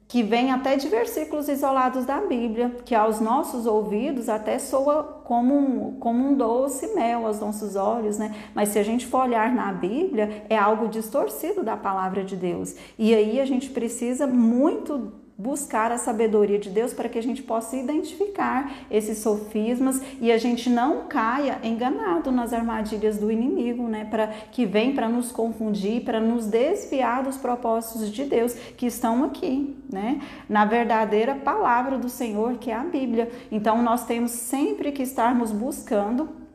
que 0.09 0.23
vem 0.23 0.53
até 0.53 0.77
de 0.77 0.89
versículos 0.89 1.49
isolados 1.49 2.05
da 2.05 2.21
Bíblia, 2.21 2.77
que 2.85 2.95
aos 2.95 3.21
nossos 3.21 3.67
ouvidos 3.67 4.29
até 4.29 4.59
soa 4.59 5.03
como 5.25 5.55
um, 5.57 5.99
como 5.99 6.29
um 6.29 6.35
doce 6.35 6.95
mel 6.95 7.27
aos 7.27 7.41
nossos 7.41 7.75
olhos, 7.75 8.17
né? 8.17 8.35
Mas 8.55 8.69
se 8.69 8.79
a 8.79 8.85
gente 8.85 9.07
for 9.07 9.23
olhar 9.23 9.53
na 9.53 9.73
Bíblia, 9.73 10.45
é 10.49 10.57
algo 10.57 10.89
distorcido 10.89 11.65
da 11.65 11.77
palavra 11.77 12.23
de 12.23 12.37
Deus. 12.37 12.77
E 12.97 13.13
aí 13.15 13.41
a 13.41 13.45
gente 13.45 13.71
precisa 13.71 14.27
muito 14.27 15.13
buscar 15.39 15.93
a 15.93 15.99
sabedoria 15.99 16.59
de 16.59 16.71
Deus 16.71 16.95
para 16.95 17.09
que 17.09 17.19
a 17.19 17.23
gente 17.23 17.43
possa 17.43 17.77
identificar 17.77 18.73
esses 18.91 19.19
sofismas 19.19 20.01
e 20.21 20.33
a 20.33 20.39
gente 20.39 20.71
não 20.71 21.07
caia 21.07 21.59
enganado 21.63 22.33
nas 22.33 22.55
armadilhas 22.55 23.19
do 23.19 23.31
inimigo, 23.31 23.87
né? 23.87 24.07
Para 24.07 24.29
que 24.29 24.65
vem 24.65 24.95
para 24.95 25.09
nos 25.09 25.31
confundir, 25.31 26.05
para 26.05 26.21
nos 26.21 26.47
desviar 26.47 27.23
dos 27.23 27.37
propósitos 27.37 28.11
de 28.11 28.25
Deus 28.25 28.55
que 28.55 28.87
estão 28.87 29.25
aqui, 29.25 29.77
né? 29.93 30.23
Na 30.49 30.65
verdadeira 30.65 31.35
palavra 31.35 31.99
do 31.99 32.09
Senhor, 32.09 32.57
que 32.57 32.71
é 32.71 32.75
a 32.75 32.85
Bíblia. 32.85 33.31
Então 33.53 33.83
nós 33.83 34.07
temos 34.07 34.31
sempre 34.31 34.91
que 34.91 35.03
estarmos 35.03 35.53
buscando 35.53 36.46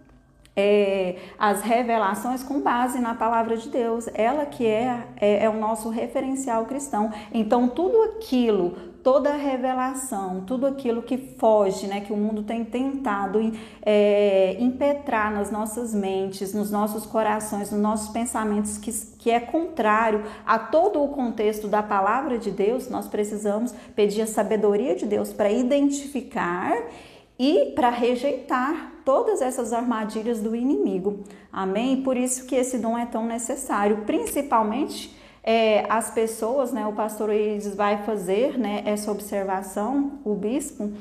é, 0.56 1.16
as 1.40 1.62
revelações 1.62 2.44
com 2.44 2.60
base 2.60 3.00
na 3.00 3.16
palavra 3.16 3.56
de 3.56 3.70
Deus, 3.70 4.10
ela 4.14 4.46
que 4.46 4.66
é, 4.66 5.08
é, 5.16 5.46
é, 5.46 5.50
o 5.50 5.58
nosso 5.58 5.90
referencial 5.90 6.66
cristão. 6.66 7.12
Então, 7.34 7.70
tudo 7.70 8.02
aquilo, 8.04 8.76
toda 9.02 9.32
revelação, 9.32 10.42
tudo 10.46 10.68
aquilo 10.68 11.02
que 11.02 11.18
foge, 11.18 11.88
né, 11.88 12.02
que 12.02 12.12
o 12.12 12.18
mundo 12.18 12.44
tem 12.44 12.66
tentado 12.66 13.40
é, 13.82 14.58
impetrar 14.60 15.34
nas 15.34 15.50
nossas 15.50 15.94
mentes, 15.94 16.54
nos 16.54 16.70
nossos 16.70 17.06
corações, 17.06 17.72
nos 17.72 17.82
nossos 17.82 18.10
pensamentos, 18.10 18.78
que, 18.78 18.92
que 19.18 19.32
é 19.32 19.40
contrário 19.40 20.24
a 20.46 20.60
todo 20.60 21.02
o 21.02 21.08
contexto 21.08 21.70
da 21.70 21.82
palavra 21.82 22.38
de 22.38 22.52
Deus, 22.52 22.90
nós 22.90 23.08
precisamos 23.08 23.74
pedir 23.96 24.22
a 24.22 24.28
sabedoria 24.28 24.96
de 24.96 25.06
Deus 25.06 25.32
para 25.32 25.50
identificar 25.50 26.76
e 27.42 27.72
para 27.74 27.90
rejeitar 27.90 29.02
todas 29.04 29.42
essas 29.42 29.74
armadilhas 29.74 30.40
do 30.40 30.56
inimigo. 30.56 31.24
Amém? 31.52 32.04
Por 32.04 32.16
isso 32.16 32.46
que 32.46 32.54
esse 32.54 32.78
dom 32.78 32.96
é 32.96 33.08
tão 33.08 33.26
necessário, 33.26 34.04
principalmente 34.06 35.18
é, 35.44 35.84
as 35.90 36.12
pessoas, 36.12 36.72
né? 36.72 36.86
O 36.86 36.94
pastor 36.94 37.34
Isis 37.34 37.74
vai 37.74 38.04
fazer, 38.04 38.60
né? 38.60 38.84
Essa 38.86 39.12
observação, 39.12 40.20
o 40.24 40.36
bispo 40.36 40.92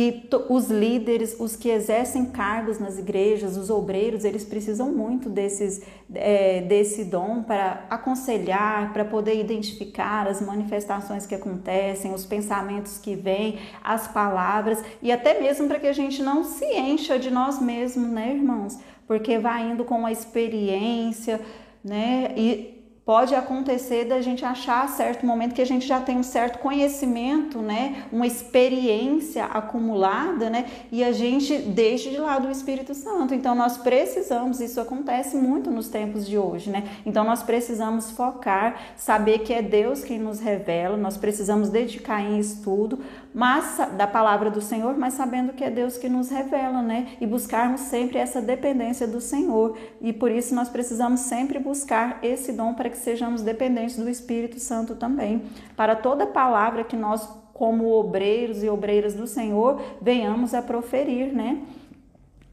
que 0.00 0.22
os 0.48 0.70
líderes, 0.70 1.36
os 1.38 1.54
que 1.54 1.68
exercem 1.68 2.24
cargos 2.24 2.78
nas 2.78 2.98
igrejas, 2.98 3.58
os 3.58 3.68
obreiros, 3.68 4.24
eles 4.24 4.46
precisam 4.46 4.90
muito 4.90 5.28
desses, 5.28 5.82
é, 6.14 6.62
desse 6.62 7.04
dom 7.04 7.42
para 7.42 7.84
aconselhar, 7.90 8.94
para 8.94 9.04
poder 9.04 9.38
identificar 9.38 10.26
as 10.26 10.40
manifestações 10.40 11.26
que 11.26 11.34
acontecem, 11.34 12.14
os 12.14 12.24
pensamentos 12.24 12.96
que 12.96 13.14
vêm, 13.14 13.58
as 13.84 14.08
palavras 14.08 14.82
e 15.02 15.12
até 15.12 15.38
mesmo 15.38 15.68
para 15.68 15.78
que 15.78 15.86
a 15.86 15.92
gente 15.92 16.22
não 16.22 16.44
se 16.44 16.64
encha 16.64 17.18
de 17.18 17.30
nós 17.30 17.60
mesmos, 17.60 18.08
né, 18.08 18.32
irmãos? 18.32 18.78
Porque 19.06 19.38
vai 19.38 19.70
indo 19.70 19.84
com 19.84 20.06
a 20.06 20.12
experiência, 20.12 21.42
né? 21.84 22.32
E 22.38 22.79
pode 23.10 23.34
acontecer 23.34 24.04
da 24.04 24.20
gente 24.20 24.44
achar 24.44 24.88
certo 24.88 25.26
momento 25.26 25.52
que 25.52 25.60
a 25.60 25.66
gente 25.66 25.84
já 25.84 26.00
tem 26.00 26.16
um 26.16 26.22
certo 26.22 26.60
conhecimento, 26.60 27.58
né, 27.58 28.04
uma 28.12 28.24
experiência 28.24 29.46
acumulada, 29.46 30.48
né, 30.48 30.66
e 30.92 31.02
a 31.02 31.10
gente 31.10 31.58
deixa 31.58 32.08
de 32.08 32.18
lado 32.18 32.46
o 32.46 32.52
Espírito 32.52 32.94
Santo. 32.94 33.34
Então 33.34 33.52
nós 33.52 33.76
precisamos, 33.76 34.60
isso 34.60 34.80
acontece 34.80 35.36
muito 35.36 35.72
nos 35.72 35.88
tempos 35.88 36.24
de 36.24 36.38
hoje, 36.38 36.70
né? 36.70 36.84
Então 37.04 37.24
nós 37.24 37.42
precisamos 37.42 38.12
focar, 38.12 38.76
saber 38.96 39.40
que 39.40 39.52
é 39.52 39.60
Deus 39.60 40.04
quem 40.04 40.20
nos 40.20 40.38
revela, 40.38 40.96
nós 40.96 41.16
precisamos 41.16 41.68
dedicar 41.68 42.22
em 42.22 42.38
estudo, 42.38 43.00
mas 43.34 43.78
da 43.96 44.06
palavra 44.06 44.50
do 44.50 44.60
Senhor, 44.60 44.96
mas 44.96 45.14
sabendo 45.14 45.52
que 45.52 45.64
é 45.64 45.70
Deus 45.70 45.96
que 45.96 46.08
nos 46.08 46.28
revela, 46.30 46.82
né? 46.82 47.08
E 47.20 47.26
buscarmos 47.26 47.82
sempre 47.82 48.18
essa 48.18 48.40
dependência 48.40 49.06
do 49.06 49.20
Senhor. 49.20 49.76
E 50.00 50.12
por 50.12 50.30
isso 50.30 50.54
nós 50.54 50.68
precisamos 50.68 51.20
sempre 51.20 51.58
buscar 51.58 52.18
esse 52.22 52.52
dom 52.52 52.74
para 52.74 52.88
que 52.88 52.99
sejamos 53.00 53.42
dependentes 53.42 53.96
do 53.96 54.08
Espírito 54.08 54.58
Santo 54.58 54.94
também. 54.94 55.42
Para 55.76 55.96
toda 55.96 56.26
palavra 56.26 56.84
que 56.84 56.96
nós, 56.96 57.28
como 57.52 57.90
obreiros 57.90 58.62
e 58.62 58.68
obreiras 58.68 59.14
do 59.14 59.26
Senhor, 59.26 59.80
venhamos 60.00 60.54
a 60.54 60.62
proferir, 60.62 61.32
né? 61.32 61.62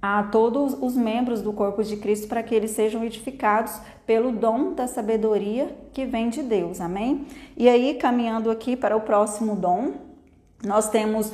a 0.02 0.24
todos 0.24 0.78
os 0.80 0.96
membros 0.96 1.42
do 1.42 1.52
corpo 1.52 1.84
de 1.84 1.98
Cristo 1.98 2.28
para 2.28 2.44
que 2.44 2.54
eles 2.54 2.72
sejam 2.72 3.04
edificados 3.04 3.74
pelo 4.06 4.32
dom 4.32 4.74
da 4.74 4.88
sabedoria 4.88 5.76
que 5.92 6.06
vem 6.06 6.30
de 6.30 6.44
Deus. 6.44 6.80
Amém? 6.80 7.26
E 7.56 7.68
aí, 7.68 7.96
caminhando 7.96 8.52
aqui 8.52 8.76
para 8.76 8.96
o 8.96 9.02
próximo 9.02 9.56
dom, 9.56 9.94
nós 10.64 10.90
temos 10.90 11.32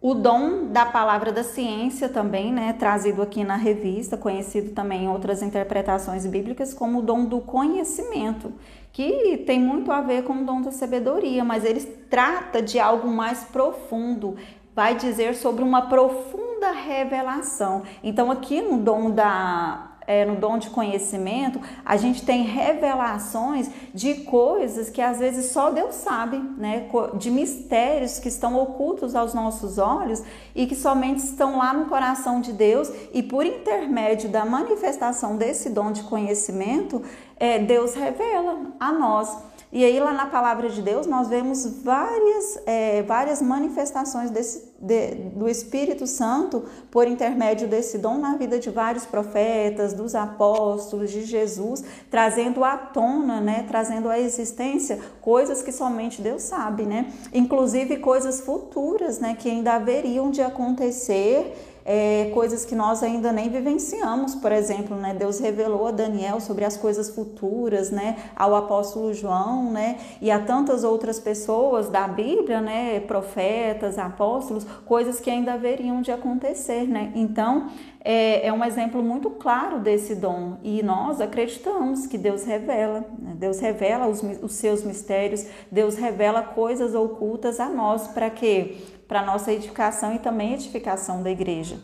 o 0.00 0.14
dom 0.14 0.66
da 0.66 0.84
palavra 0.84 1.32
da 1.32 1.42
ciência 1.42 2.08
também, 2.08 2.52
né, 2.52 2.72
trazido 2.74 3.22
aqui 3.22 3.42
na 3.42 3.56
revista, 3.56 4.16
conhecido 4.16 4.72
também 4.72 5.04
em 5.04 5.08
outras 5.08 5.42
interpretações 5.42 6.26
bíblicas 6.26 6.74
como 6.74 6.98
o 6.98 7.02
dom 7.02 7.24
do 7.24 7.40
conhecimento, 7.40 8.52
que 8.92 9.42
tem 9.46 9.58
muito 9.58 9.90
a 9.90 10.00
ver 10.00 10.24
com 10.24 10.34
o 10.34 10.44
dom 10.44 10.60
da 10.60 10.70
sabedoria, 10.70 11.44
mas 11.44 11.64
ele 11.64 11.80
trata 11.80 12.62
de 12.62 12.78
algo 12.78 13.08
mais 13.08 13.44
profundo, 13.44 14.36
vai 14.74 14.94
dizer 14.94 15.34
sobre 15.34 15.64
uma 15.64 15.82
profunda 15.82 16.70
revelação. 16.72 17.82
Então 18.02 18.30
aqui 18.30 18.60
no 18.60 18.78
dom 18.78 19.10
da 19.10 19.85
é, 20.06 20.24
no 20.24 20.36
dom 20.36 20.58
de 20.58 20.70
conhecimento, 20.70 21.60
a 21.84 21.96
gente 21.96 22.24
tem 22.24 22.42
revelações 22.42 23.68
de 23.92 24.14
coisas 24.24 24.88
que 24.90 25.00
às 25.00 25.18
vezes 25.18 25.50
só 25.52 25.70
Deus 25.70 25.94
sabe, 25.94 26.38
né? 26.56 26.88
De 27.14 27.30
mistérios 27.30 28.18
que 28.18 28.28
estão 28.28 28.60
ocultos 28.60 29.14
aos 29.14 29.34
nossos 29.34 29.78
olhos 29.78 30.22
e 30.54 30.66
que 30.66 30.74
somente 30.74 31.18
estão 31.18 31.58
lá 31.58 31.72
no 31.72 31.86
coração 31.86 32.40
de 32.40 32.52
Deus 32.52 32.90
e 33.12 33.22
por 33.22 33.44
intermédio 33.44 34.28
da 34.28 34.44
manifestação 34.44 35.36
desse 35.36 35.70
dom 35.70 35.92
de 35.92 36.02
conhecimento, 36.04 37.02
é, 37.38 37.58
Deus 37.58 37.94
revela 37.94 38.72
a 38.78 38.92
nós. 38.92 39.55
E 39.76 39.84
aí, 39.84 40.00
lá 40.00 40.10
na 40.10 40.24
palavra 40.24 40.70
de 40.70 40.80
Deus, 40.80 41.06
nós 41.06 41.28
vemos 41.28 41.66
várias, 41.82 42.58
é, 42.64 43.02
várias 43.02 43.42
manifestações 43.42 44.30
desse, 44.30 44.72
de, 44.80 45.16
do 45.34 45.46
Espírito 45.46 46.06
Santo 46.06 46.64
por 46.90 47.06
intermédio 47.06 47.68
desse 47.68 47.98
dom 47.98 48.16
na 48.16 48.38
vida 48.38 48.58
de 48.58 48.70
vários 48.70 49.04
profetas, 49.04 49.92
dos 49.92 50.14
apóstolos, 50.14 51.10
de 51.10 51.26
Jesus, 51.26 51.84
trazendo 52.10 52.64
à 52.64 52.78
tona, 52.78 53.38
né, 53.42 53.66
trazendo 53.68 54.08
à 54.08 54.18
existência 54.18 54.98
coisas 55.20 55.60
que 55.60 55.70
somente 55.70 56.22
Deus 56.22 56.40
sabe, 56.40 56.84
né? 56.84 57.12
Inclusive 57.30 57.98
coisas 57.98 58.40
futuras, 58.40 59.18
né, 59.18 59.36
que 59.38 59.50
ainda 59.50 59.74
haveriam 59.74 60.30
de 60.30 60.40
acontecer 60.40 61.54
é, 61.88 62.32
coisas 62.34 62.64
que 62.64 62.74
nós 62.74 63.00
ainda 63.00 63.30
nem 63.30 63.48
vivenciamos, 63.48 64.34
por 64.34 64.50
exemplo, 64.50 64.96
né? 64.96 65.14
Deus 65.14 65.38
revelou 65.38 65.86
a 65.86 65.92
Daniel 65.92 66.40
sobre 66.40 66.64
as 66.64 66.76
coisas 66.76 67.10
futuras, 67.10 67.92
né? 67.92 68.16
Ao 68.34 68.56
apóstolo 68.56 69.14
João, 69.14 69.70
né? 69.70 69.96
E 70.20 70.28
a 70.28 70.40
tantas 70.40 70.82
outras 70.82 71.20
pessoas 71.20 71.88
da 71.88 72.08
Bíblia, 72.08 72.60
né? 72.60 72.98
Profetas, 72.98 73.98
apóstolos, 73.98 74.64
coisas 74.84 75.20
que 75.20 75.30
ainda 75.30 75.52
haveriam 75.52 76.02
de 76.02 76.10
acontecer, 76.10 76.88
né? 76.88 77.12
Então, 77.14 77.68
é, 78.02 78.46
é, 78.46 78.52
um 78.52 78.64
exemplo 78.64 79.00
muito 79.00 79.30
claro 79.30 79.78
desse 79.78 80.14
dom 80.16 80.58
e 80.64 80.82
nós 80.82 81.20
acreditamos 81.20 82.06
que 82.06 82.18
Deus 82.18 82.44
revela, 82.44 83.04
né? 83.16 83.34
Deus 83.36 83.60
revela 83.60 84.08
os, 84.08 84.24
os, 84.42 84.52
seus 84.54 84.82
mistérios, 84.82 85.46
Deus 85.70 85.96
revela 85.96 86.42
coisas 86.42 86.96
ocultas 86.96 87.60
a 87.60 87.68
nós 87.68 88.08
para 88.08 88.28
quê? 88.28 88.76
Para 89.06 89.22
nossa 89.22 89.52
edificação 89.52 90.14
e 90.14 90.18
também 90.18 90.54
edificação 90.54 91.22
da 91.22 91.30
igreja. 91.30 91.78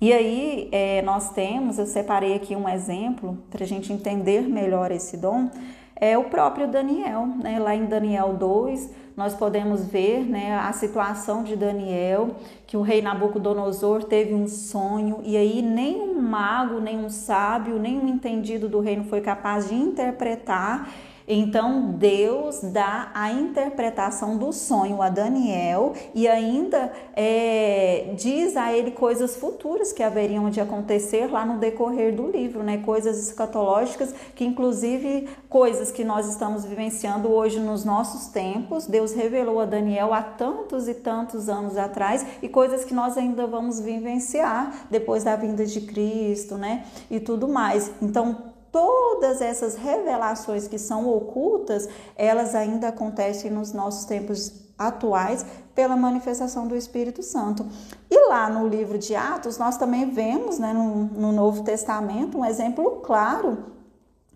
E 0.00 0.12
aí 0.12 0.68
é, 0.72 1.00
nós 1.02 1.30
temos, 1.30 1.78
eu 1.78 1.86
separei 1.86 2.34
aqui 2.34 2.56
um 2.56 2.68
exemplo 2.68 3.38
para 3.50 3.62
a 3.62 3.66
gente 3.66 3.92
entender 3.92 4.42
melhor 4.42 4.90
esse 4.90 5.16
dom, 5.16 5.48
é 5.94 6.18
o 6.18 6.24
próprio 6.24 6.66
Daniel, 6.66 7.26
né? 7.26 7.60
Lá 7.60 7.76
em 7.76 7.84
Daniel 7.84 8.34
2, 8.34 8.90
nós 9.16 9.34
podemos 9.34 9.84
ver 9.84 10.24
né, 10.24 10.58
a 10.58 10.72
situação 10.72 11.44
de 11.44 11.54
Daniel, 11.54 12.30
que 12.66 12.76
o 12.76 12.82
rei 12.82 13.00
Nabucodonosor 13.00 14.02
teve 14.02 14.34
um 14.34 14.48
sonho, 14.48 15.20
e 15.22 15.36
aí 15.36 15.62
nem 15.62 16.00
um 16.00 16.20
mago, 16.20 16.80
nem 16.80 16.98
um 16.98 17.08
sábio, 17.08 17.78
nem 17.78 17.98
um 17.98 18.08
entendido 18.08 18.68
do 18.68 18.80
reino 18.80 19.04
foi 19.04 19.20
capaz 19.20 19.68
de 19.68 19.74
interpretar 19.76 20.92
então 21.32 21.92
Deus 21.92 22.60
dá 22.60 23.10
a 23.14 23.32
interpretação 23.32 24.36
do 24.36 24.52
sonho 24.52 25.00
a 25.00 25.08
Daniel 25.08 25.92
e 26.14 26.26
ainda 26.26 26.92
é, 27.14 28.12
diz 28.16 28.56
a 28.56 28.72
ele 28.72 28.90
coisas 28.90 29.36
futuras 29.36 29.92
que 29.92 30.02
haveriam 30.02 30.50
de 30.50 30.60
acontecer 30.60 31.26
lá 31.30 31.46
no 31.46 31.58
decorrer 31.58 32.14
do 32.14 32.30
livro, 32.30 32.62
né? 32.62 32.78
Coisas 32.78 33.18
escatológicas 33.18 34.14
que 34.34 34.44
inclusive 34.44 35.28
coisas 35.48 35.90
que 35.90 36.04
nós 36.04 36.28
estamos 36.28 36.64
vivenciando 36.64 37.30
hoje 37.30 37.60
nos 37.60 37.84
nossos 37.84 38.26
tempos. 38.26 38.86
Deus 38.86 39.12
revelou 39.12 39.60
a 39.60 39.64
Daniel 39.64 40.12
há 40.12 40.22
tantos 40.22 40.88
e 40.88 40.94
tantos 40.94 41.48
anos 41.48 41.76
atrás 41.76 42.26
e 42.42 42.48
coisas 42.48 42.84
que 42.84 42.94
nós 42.94 43.16
ainda 43.16 43.46
vamos 43.46 43.80
vivenciar 43.80 44.86
depois 44.90 45.24
da 45.24 45.36
vinda 45.36 45.64
de 45.64 45.80
Cristo, 45.82 46.56
né? 46.56 46.84
E 47.10 47.20
tudo 47.20 47.48
mais. 47.48 47.90
Então 48.00 48.52
todas 48.72 49.42
essas 49.42 49.76
revelações 49.76 50.66
que 50.66 50.78
são 50.78 51.08
ocultas, 51.08 51.88
elas 52.16 52.54
ainda 52.54 52.88
acontecem 52.88 53.50
nos 53.50 53.72
nossos 53.72 54.06
tempos 54.06 54.50
atuais 54.78 55.44
pela 55.74 55.96
manifestação 55.96 56.66
do 56.66 56.74
Espírito 56.74 57.22
Santo. 57.22 57.66
E 58.10 58.28
lá 58.28 58.48
no 58.48 58.66
livro 58.66 58.98
de 58.98 59.14
Atos, 59.14 59.58
nós 59.58 59.76
também 59.76 60.10
vemos, 60.10 60.58
né, 60.58 60.72
no, 60.72 61.04
no 61.04 61.32
Novo 61.32 61.62
Testamento, 61.62 62.38
um 62.38 62.44
exemplo 62.44 63.02
claro 63.02 63.72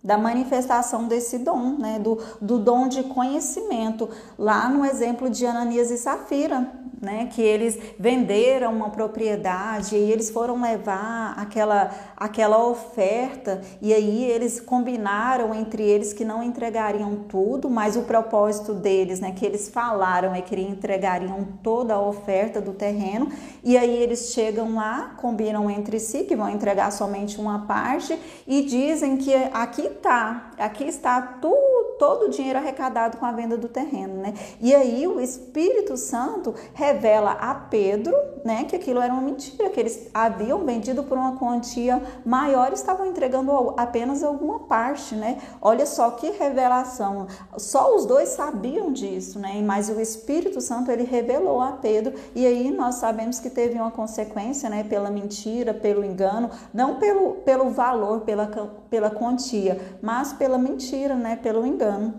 da 0.06 0.16
manifestação 0.16 1.08
desse 1.08 1.36
dom, 1.36 1.76
né, 1.78 1.98
do, 1.98 2.16
do 2.40 2.60
dom 2.60 2.86
de 2.86 3.02
conhecimento, 3.02 4.08
lá 4.38 4.68
no 4.68 4.84
exemplo 4.84 5.28
de 5.28 5.44
Ananias 5.44 5.90
e 5.90 5.98
Safira, 5.98 6.70
né, 7.00 7.28
que 7.30 7.42
eles 7.42 7.78
venderam 7.98 8.72
uma 8.72 8.88
propriedade 8.90 9.96
e 9.96 10.10
eles 10.10 10.30
foram 10.30 10.62
levar 10.62 11.34
aquela, 11.36 11.90
aquela 12.16 12.64
oferta 12.66 13.60
e 13.82 13.92
aí 13.92 14.24
eles 14.24 14.60
combinaram 14.60 15.54
entre 15.54 15.82
eles 15.82 16.12
que 16.12 16.24
não 16.24 16.42
entregariam 16.42 17.16
tudo, 17.28 17.68
mas 17.68 17.96
o 17.96 18.02
propósito 18.02 18.72
deles, 18.72 19.20
né, 19.20 19.32
que 19.32 19.44
eles 19.44 19.68
falaram 19.68 20.34
é 20.34 20.40
que 20.40 20.56
entregariam 20.56 21.46
toda 21.62 21.94
a 21.94 22.00
oferta 22.00 22.60
do 22.60 22.72
terreno 22.72 23.28
e 23.62 23.76
aí 23.76 23.94
eles 23.94 24.30
chegam 24.32 24.76
lá, 24.76 25.14
combinam 25.16 25.68
entre 25.68 25.98
si 25.98 26.24
que 26.24 26.36
vão 26.36 26.48
entregar 26.48 26.92
somente 26.92 27.38
uma 27.38 27.66
parte 27.66 28.18
e 28.46 28.62
dizem 28.62 29.16
que 29.16 29.34
aqui 29.52 29.90
está, 29.96 30.50
aqui 30.58 30.84
está 30.84 31.20
tudo 31.20 31.86
todo 31.98 32.26
o 32.26 32.28
dinheiro 32.28 32.58
arrecadado 32.58 33.16
com 33.16 33.26
a 33.26 33.32
venda 33.32 33.56
do 33.56 33.68
terreno, 33.68 34.20
né? 34.20 34.34
E 34.60 34.74
aí 34.74 35.06
o 35.06 35.20
Espírito 35.20 35.96
Santo 35.96 36.54
revela 36.74 37.32
a 37.32 37.54
Pedro, 37.54 38.14
né, 38.44 38.64
que 38.64 38.76
aquilo 38.76 39.00
era 39.00 39.12
uma 39.12 39.22
mentira, 39.22 39.68
que 39.70 39.80
eles 39.80 40.08
haviam 40.12 40.64
vendido 40.64 41.02
por 41.02 41.18
uma 41.18 41.36
quantia 41.36 42.02
maior 42.24 42.70
e 42.70 42.74
estavam 42.74 43.06
entregando 43.06 43.74
apenas 43.76 44.22
alguma 44.22 44.60
parte, 44.60 45.14
né? 45.14 45.38
Olha 45.60 45.86
só 45.86 46.10
que 46.10 46.30
revelação. 46.30 47.26
Só 47.56 47.94
os 47.96 48.06
dois 48.06 48.30
sabiam 48.30 48.92
disso, 48.92 49.38
né? 49.38 49.62
Mas 49.64 49.88
o 49.88 50.00
Espírito 50.00 50.60
Santo 50.60 50.90
ele 50.90 51.04
revelou 51.04 51.60
a 51.60 51.72
Pedro 51.72 52.14
e 52.34 52.46
aí 52.46 52.70
nós 52.70 52.96
sabemos 52.96 53.40
que 53.40 53.50
teve 53.50 53.76
uma 53.76 53.90
consequência, 53.90 54.68
né, 54.68 54.84
pela 54.84 55.10
mentira, 55.10 55.72
pelo 55.72 56.04
engano, 56.04 56.50
não 56.72 56.96
pelo, 56.96 57.34
pelo 57.36 57.70
valor, 57.70 58.20
pela, 58.20 58.46
pela 58.90 59.10
quantia, 59.10 59.98
mas 60.02 60.32
pela 60.32 60.58
mentira, 60.58 61.14
né, 61.14 61.36
pelo 61.36 61.66
engano 61.66 62.14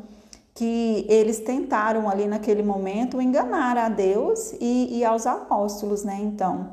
que 0.57 1.05
eles 1.07 1.39
tentaram 1.39 2.09
ali 2.09 2.25
naquele 2.25 2.63
momento 2.63 3.21
enganar 3.21 3.77
a 3.77 3.89
Deus 3.89 4.53
e, 4.59 4.97
e 4.97 5.05
aos 5.05 5.27
apóstolos, 5.27 6.03
né? 6.03 6.17
Então, 6.19 6.69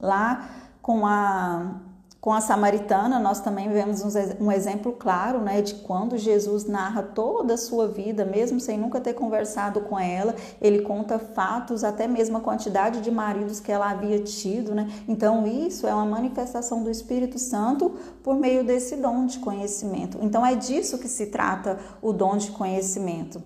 lá 0.00 0.48
com 0.82 1.06
a 1.06 1.76
com 2.24 2.32
a 2.32 2.40
samaritana, 2.40 3.18
nós 3.18 3.38
também 3.40 3.68
vemos 3.68 4.02
um 4.40 4.50
exemplo 4.50 4.92
claro 4.92 5.40
né, 5.40 5.60
de 5.60 5.74
quando 5.74 6.16
Jesus 6.16 6.64
narra 6.64 7.02
toda 7.02 7.52
a 7.52 7.58
sua 7.58 7.86
vida, 7.86 8.24
mesmo 8.24 8.58
sem 8.58 8.78
nunca 8.78 8.98
ter 8.98 9.12
conversado 9.12 9.82
com 9.82 10.00
ela, 10.00 10.34
ele 10.58 10.80
conta 10.80 11.18
fatos, 11.18 11.84
até 11.84 12.08
mesmo 12.08 12.38
a 12.38 12.40
quantidade 12.40 13.02
de 13.02 13.10
maridos 13.10 13.60
que 13.60 13.70
ela 13.70 13.90
havia 13.90 14.18
tido. 14.20 14.74
Né? 14.74 14.90
Então, 15.06 15.46
isso 15.46 15.86
é 15.86 15.92
uma 15.92 16.06
manifestação 16.06 16.82
do 16.82 16.90
Espírito 16.90 17.38
Santo 17.38 17.94
por 18.22 18.36
meio 18.36 18.64
desse 18.64 18.96
dom 18.96 19.26
de 19.26 19.38
conhecimento. 19.38 20.16
Então, 20.22 20.46
é 20.46 20.54
disso 20.54 20.96
que 20.96 21.08
se 21.08 21.26
trata 21.26 21.78
o 22.00 22.10
dom 22.10 22.38
de 22.38 22.52
conhecimento. 22.52 23.42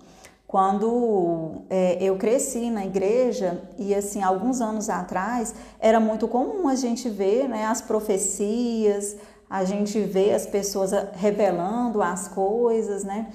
Quando 0.49 1.61
é, 1.69 1.95
eu 2.01 2.17
cresci 2.17 2.71
na 2.71 2.83
igreja, 2.83 3.61
e 3.77 3.93
assim, 3.93 4.23
alguns 4.23 4.61
anos 4.61 4.89
atrás, 4.89 5.53
era 5.79 5.99
muito 5.99 6.27
comum 6.27 6.67
a 6.67 6.73
gente 6.73 7.07
ver 7.07 7.47
né, 7.47 7.65
as 7.65 7.83
profecias, 7.83 9.15
a 9.47 9.63
gente 9.63 9.99
ver 9.99 10.33
as 10.33 10.47
pessoas 10.47 10.89
revelando 11.13 12.01
as 12.01 12.27
coisas, 12.27 13.03
né? 13.03 13.27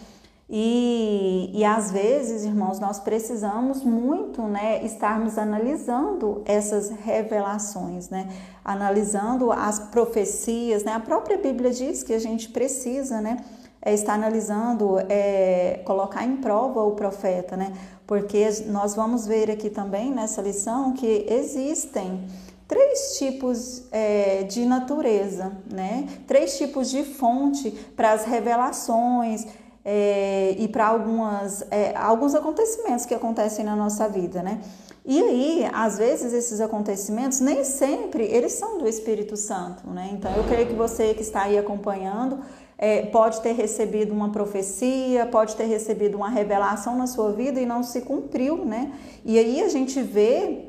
E, 0.50 1.52
e 1.54 1.64
às 1.64 1.92
vezes, 1.92 2.44
irmãos, 2.44 2.80
nós 2.80 2.98
precisamos 2.98 3.84
muito, 3.84 4.42
né, 4.42 4.84
estarmos 4.84 5.38
analisando 5.38 6.42
essas 6.44 6.90
revelações, 6.90 8.10
né, 8.10 8.28
analisando 8.64 9.52
as 9.52 9.78
profecias, 9.78 10.82
né, 10.82 10.92
a 10.92 11.00
própria 11.00 11.38
Bíblia 11.38 11.70
diz 11.70 12.02
que 12.02 12.12
a 12.12 12.18
gente 12.18 12.48
precisa, 12.48 13.20
né, 13.20 13.36
é, 13.84 13.94
analisando, 14.10 14.98
é, 15.10 15.82
colocar 15.84 16.24
em 16.24 16.36
prova 16.36 16.82
o 16.82 16.92
profeta, 16.92 17.56
né? 17.56 17.72
Porque 18.06 18.48
nós 18.66 18.94
vamos 18.94 19.26
ver 19.26 19.50
aqui 19.50 19.68
também 19.68 20.10
nessa 20.10 20.40
lição 20.40 20.94
que 20.94 21.26
existem 21.28 22.26
três 22.66 23.18
tipos 23.18 23.84
é, 23.92 24.44
de 24.44 24.64
natureza, 24.64 25.52
né? 25.70 26.08
Três 26.26 26.56
tipos 26.56 26.90
de 26.90 27.04
fonte 27.04 27.70
para 27.94 28.12
as 28.12 28.24
revelações 28.24 29.46
é, 29.84 30.54
e 30.58 30.66
para 30.66 30.86
algumas 30.86 31.62
é, 31.70 31.94
alguns 31.94 32.34
acontecimentos 32.34 33.04
que 33.04 33.14
acontecem 33.14 33.64
na 33.64 33.76
nossa 33.76 34.08
vida, 34.08 34.42
né? 34.42 34.60
E 35.06 35.22
aí, 35.22 35.70
às 35.74 35.98
vezes, 35.98 36.32
esses 36.32 36.62
acontecimentos 36.62 37.38
nem 37.38 37.62
sempre 37.62 38.24
eles 38.24 38.52
são 38.52 38.78
do 38.78 38.88
Espírito 38.88 39.36
Santo, 39.36 39.86
né? 39.90 40.08
Então, 40.12 40.34
eu 40.34 40.44
creio 40.44 40.66
que 40.66 40.72
você 40.72 41.12
que 41.12 41.20
está 41.20 41.42
aí 41.42 41.58
acompanhando 41.58 42.38
é, 42.76 43.02
pode 43.02 43.40
ter 43.40 43.52
recebido 43.52 44.12
uma 44.12 44.30
profecia, 44.30 45.26
pode 45.26 45.54
ter 45.56 45.64
recebido 45.64 46.16
uma 46.16 46.28
revelação 46.28 46.96
na 46.96 47.06
sua 47.06 47.32
vida 47.32 47.60
e 47.60 47.66
não 47.66 47.82
se 47.82 48.00
cumpriu, 48.00 48.64
né? 48.64 48.92
E 49.24 49.38
aí 49.38 49.62
a 49.62 49.68
gente 49.68 50.02
vê 50.02 50.66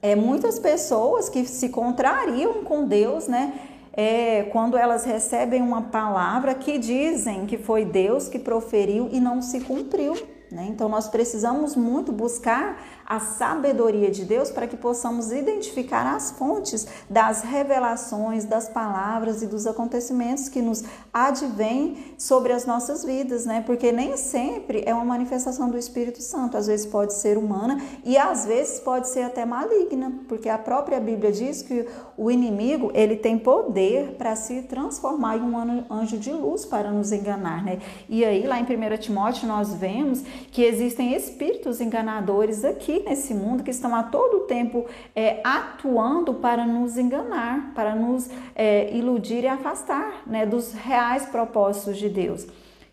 é, 0.00 0.14
muitas 0.14 0.58
pessoas 0.58 1.28
que 1.28 1.44
se 1.46 1.68
contrariam 1.68 2.64
com 2.64 2.86
Deus, 2.86 3.26
né? 3.26 3.52
É, 3.94 4.44
quando 4.44 4.76
elas 4.76 5.04
recebem 5.04 5.60
uma 5.60 5.82
palavra 5.82 6.54
que 6.54 6.78
dizem 6.78 7.44
que 7.44 7.58
foi 7.58 7.84
Deus 7.84 8.28
que 8.28 8.38
proferiu 8.38 9.08
e 9.12 9.20
não 9.20 9.42
se 9.42 9.60
cumpriu. 9.60 10.14
Né? 10.52 10.66
Então, 10.68 10.86
nós 10.86 11.08
precisamos 11.08 11.74
muito 11.74 12.12
buscar 12.12 12.76
a 13.06 13.18
sabedoria 13.18 14.10
de 14.10 14.22
Deus 14.22 14.50
para 14.50 14.66
que 14.66 14.76
possamos 14.76 15.32
identificar 15.32 16.14
as 16.14 16.30
fontes 16.32 16.86
das 17.08 17.40
revelações, 17.40 18.44
das 18.44 18.68
palavras 18.68 19.42
e 19.42 19.46
dos 19.46 19.66
acontecimentos 19.66 20.50
que 20.50 20.60
nos 20.60 20.84
advêm 21.12 22.14
sobre 22.18 22.52
as 22.52 22.66
nossas 22.66 23.02
vidas, 23.02 23.46
né? 23.46 23.62
Porque 23.66 23.90
nem 23.92 24.18
sempre 24.18 24.82
é 24.84 24.94
uma 24.94 25.06
manifestação 25.06 25.70
do 25.70 25.78
Espírito 25.78 26.20
Santo, 26.20 26.56
às 26.56 26.66
vezes 26.66 26.84
pode 26.84 27.14
ser 27.14 27.38
humana 27.38 27.80
e 28.04 28.18
às 28.18 28.44
vezes 28.44 28.78
pode 28.78 29.08
ser 29.08 29.22
até 29.22 29.46
maligna, 29.46 30.12
porque 30.28 30.50
a 30.50 30.58
própria 30.58 31.00
Bíblia 31.00 31.32
diz 31.32 31.62
que 31.62 31.86
o 32.16 32.30
inimigo, 32.30 32.90
ele 32.92 33.16
tem 33.16 33.38
poder 33.38 34.16
para 34.18 34.36
se 34.36 34.62
transformar 34.62 35.38
em 35.38 35.42
um 35.42 35.84
anjo 35.90 36.18
de 36.18 36.30
luz 36.30 36.66
para 36.66 36.90
nos 36.90 37.10
enganar, 37.10 37.64
né? 37.64 37.78
E 38.06 38.22
aí 38.22 38.46
lá 38.46 38.60
em 38.60 38.64
1 38.64 38.98
Timóteo 38.98 39.48
nós 39.48 39.72
vemos 39.74 40.22
que 40.50 40.62
existem 40.62 41.14
espíritos 41.14 41.80
enganadores 41.80 42.64
aqui 42.64 43.02
nesse 43.04 43.32
mundo 43.34 43.62
que 43.62 43.70
estão 43.70 43.94
a 43.94 44.02
todo 44.02 44.46
tempo 44.46 44.86
é, 45.14 45.40
atuando 45.44 46.34
para 46.34 46.66
nos 46.66 46.98
enganar, 46.98 47.72
para 47.74 47.94
nos 47.94 48.28
é, 48.54 48.94
iludir 48.94 49.44
e 49.44 49.48
afastar 49.48 50.22
né, 50.26 50.44
dos 50.44 50.72
reais 50.72 51.26
propósitos 51.26 51.98
de 51.98 52.08
Deus. 52.08 52.46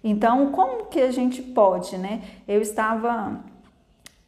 Então, 0.03 0.51
como 0.51 0.85
que 0.85 1.01
a 1.01 1.11
gente 1.11 1.41
pode, 1.41 1.97
né? 1.97 2.21
Eu 2.47 2.61
estava 2.61 3.43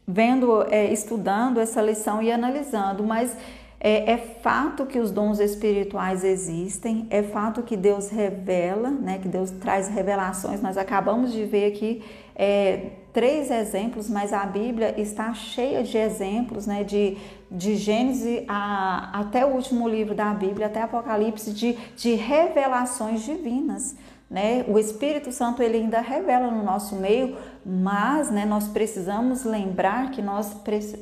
vendo, 0.05 0.63
é, 0.69 0.91
estudando 0.91 1.59
essa 1.59 1.81
lição 1.81 2.21
e 2.21 2.31
analisando, 2.31 3.03
mas 3.03 3.37
é, 3.79 4.11
é, 4.11 4.17
fato 4.17 4.85
que 4.85 4.99
os 4.99 5.09
dons 5.09 5.39
espirituais 5.39 6.23
existem, 6.23 7.07
é 7.09 7.23
fato 7.23 7.63
que 7.63 7.75
Deus 7.75 8.09
revela, 8.09 8.91
né, 8.91 9.17
que 9.17 9.27
Deus 9.27 9.49
traz 9.49 9.87
revelações. 9.87 10.61
Nós 10.61 10.77
acabamos 10.77 11.31
de 11.31 11.45
ver 11.45 11.73
aqui 11.73 12.03
é, 12.35 12.91
três 13.13 13.51
exemplos, 13.51 14.09
mas 14.09 14.31
a 14.33 14.45
Bíblia 14.45 14.99
está 14.99 15.33
cheia 15.33 15.83
de 15.83 15.97
exemplos, 15.97 16.65
né, 16.65 16.83
de, 16.83 17.17
de 17.49 17.75
Gênesis 17.75 18.43
a, 18.47 19.19
até 19.19 19.45
o 19.45 19.49
último 19.49 19.87
livro 19.87 20.15
da 20.15 20.33
Bíblia, 20.33 20.67
até 20.67 20.81
Apocalipse, 20.81 21.51
de, 21.51 21.73
de 21.95 22.13
revelações 22.13 23.23
divinas. 23.23 23.95
Né? 24.29 24.63
O 24.65 24.79
Espírito 24.79 25.29
Santo 25.29 25.61
ele 25.61 25.77
ainda 25.77 25.99
revela 25.99 26.49
no 26.49 26.63
nosso 26.63 26.95
meio, 26.95 27.35
mas 27.65 28.31
né, 28.31 28.45
nós 28.45 28.65
precisamos 28.69 29.43
lembrar 29.43 30.11
que 30.11 30.21
nós 30.21 30.55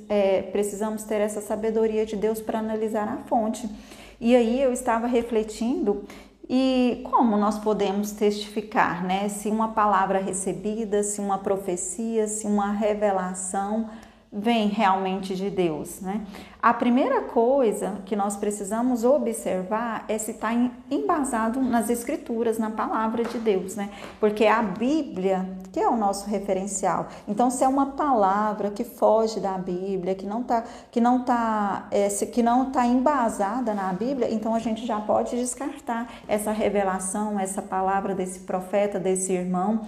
é, 0.09 0.41
precisamos 0.41 1.03
ter 1.03 1.21
essa 1.21 1.39
sabedoria 1.39 2.07
de 2.07 2.15
Deus 2.15 2.41
para 2.41 2.57
analisar 2.57 3.07
a 3.07 3.17
fonte. 3.27 3.69
E 4.19 4.35
aí 4.35 4.59
eu 4.59 4.73
estava 4.73 5.05
refletindo 5.05 6.03
e 6.49 7.01
como 7.03 7.37
nós 7.37 7.59
podemos 7.59 8.11
testificar, 8.11 9.05
né? 9.05 9.29
Se 9.29 9.49
uma 9.49 9.67
palavra 9.67 10.19
recebida, 10.19 11.03
se 11.03 11.21
uma 11.21 11.37
profecia, 11.37 12.27
se 12.27 12.47
uma 12.47 12.71
revelação 12.71 13.87
vem 14.31 14.67
realmente 14.67 15.35
de 15.35 15.49
Deus, 15.49 16.01
né? 16.01 16.21
A 16.61 16.71
primeira 16.71 17.21
coisa 17.21 17.99
que 18.05 18.15
nós 18.15 18.35
precisamos 18.35 19.03
observar 19.03 20.05
é 20.07 20.19
se 20.19 20.31
está 20.31 20.49
embasado 20.91 21.59
nas 21.59 21.89
escrituras, 21.89 22.59
na 22.59 22.69
palavra 22.69 23.23
de 23.23 23.39
Deus, 23.39 23.75
né? 23.75 23.89
Porque 24.19 24.43
é 24.43 24.51
a 24.51 24.61
Bíblia 24.61 25.49
que 25.71 25.79
é 25.79 25.87
o 25.87 25.95
nosso 25.95 26.29
referencial. 26.29 27.07
Então, 27.27 27.49
se 27.49 27.63
é 27.63 27.67
uma 27.67 27.87
palavra 27.87 28.69
que 28.69 28.83
foge 28.83 29.39
da 29.39 29.57
Bíblia, 29.57 30.13
que 30.13 30.27
não 30.27 30.41
está 30.41 30.63
que 30.91 31.01
não 31.01 31.23
tá, 31.23 31.87
é, 31.89 32.07
que 32.09 32.43
não 32.43 32.71
tá 32.71 32.85
embasada 32.85 33.73
na 33.73 33.91
Bíblia, 33.93 34.31
então 34.31 34.53
a 34.53 34.59
gente 34.59 34.85
já 34.85 34.99
pode 34.99 35.35
descartar 35.37 36.07
essa 36.27 36.51
revelação, 36.51 37.39
essa 37.39 37.63
palavra 37.63 38.13
desse 38.13 38.41
profeta, 38.41 38.99
desse 38.99 39.33
irmão 39.33 39.81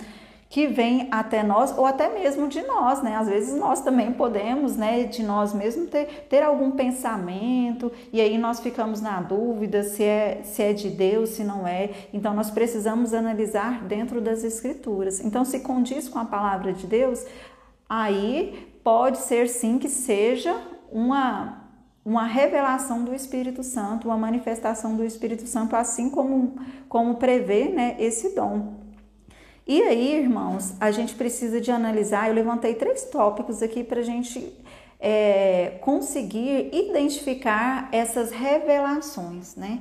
que 0.52 0.68
vem 0.68 1.08
até 1.10 1.42
nós 1.44 1.76
ou 1.78 1.86
até 1.86 2.14
mesmo 2.14 2.50
de 2.50 2.62
nós, 2.64 3.02
né? 3.02 3.16
Às 3.16 3.30
vezes 3.30 3.58
nós 3.58 3.80
também 3.80 4.12
podemos, 4.12 4.76
né, 4.76 5.06
de 5.06 5.24
nós 5.24 5.54
mesmos 5.54 5.90
ter, 5.90 6.26
ter 6.30 6.44
algum 6.44 6.72
pensamento 6.72 7.90
e 8.12 8.20
aí 8.20 8.38
nós 8.38 8.60
ficamos 8.60 9.00
na 9.00 9.22
dúvida 9.22 9.82
se 9.82 10.04
é, 10.04 10.42
se 10.44 10.62
é 10.62 10.74
de 10.74 10.90
Deus, 10.90 11.30
se 11.30 11.46
não 11.46 11.66
é. 11.66 11.92
Então 12.12 12.34
nós 12.34 12.52
precisamos 12.52 13.14
analisar 13.14 13.86
dentro 13.86 14.20
das 14.20 14.44
escrituras. 14.44 15.24
Então 15.24 15.46
se 15.46 15.62
condiz 15.62 16.10
com 16.10 16.20
a 16.20 16.26
palavra 16.26 16.74
de 16.74 16.86
Deus, 16.86 17.26
aí 17.88 18.76
pode 18.84 19.20
ser 19.20 19.48
sim 19.48 19.80
que 19.80 19.88
seja 19.88 20.54
uma 20.92 21.62
uma 22.04 22.26
revelação 22.26 23.04
do 23.04 23.14
Espírito 23.14 23.64
Santo, 23.64 24.08
uma 24.08 24.18
manifestação 24.18 24.96
do 24.98 25.04
Espírito 25.04 25.46
Santo, 25.46 25.76
assim 25.76 26.10
como, 26.10 26.56
como 26.90 27.16
prevê 27.16 27.70
né, 27.70 27.96
esse 28.00 28.34
dom. 28.34 28.81
E 29.68 29.82
aí, 29.84 30.16
irmãos, 30.16 30.74
a 30.80 30.92
gente 30.92 31.14
precisa 31.16 31.62
de 31.62 31.72
analisar. 31.72 32.28
Eu 32.28 32.34
levantei 32.34 32.74
três 32.74 33.04
tópicos 33.06 33.62
aqui 33.62 33.84
para 33.84 34.00
a 34.00 34.04
gente 34.04 34.54
é, 35.00 35.78
conseguir 35.82 36.70
identificar 36.74 37.90
essas 37.92 38.32
revelações, 38.32 39.56
né? 39.56 39.80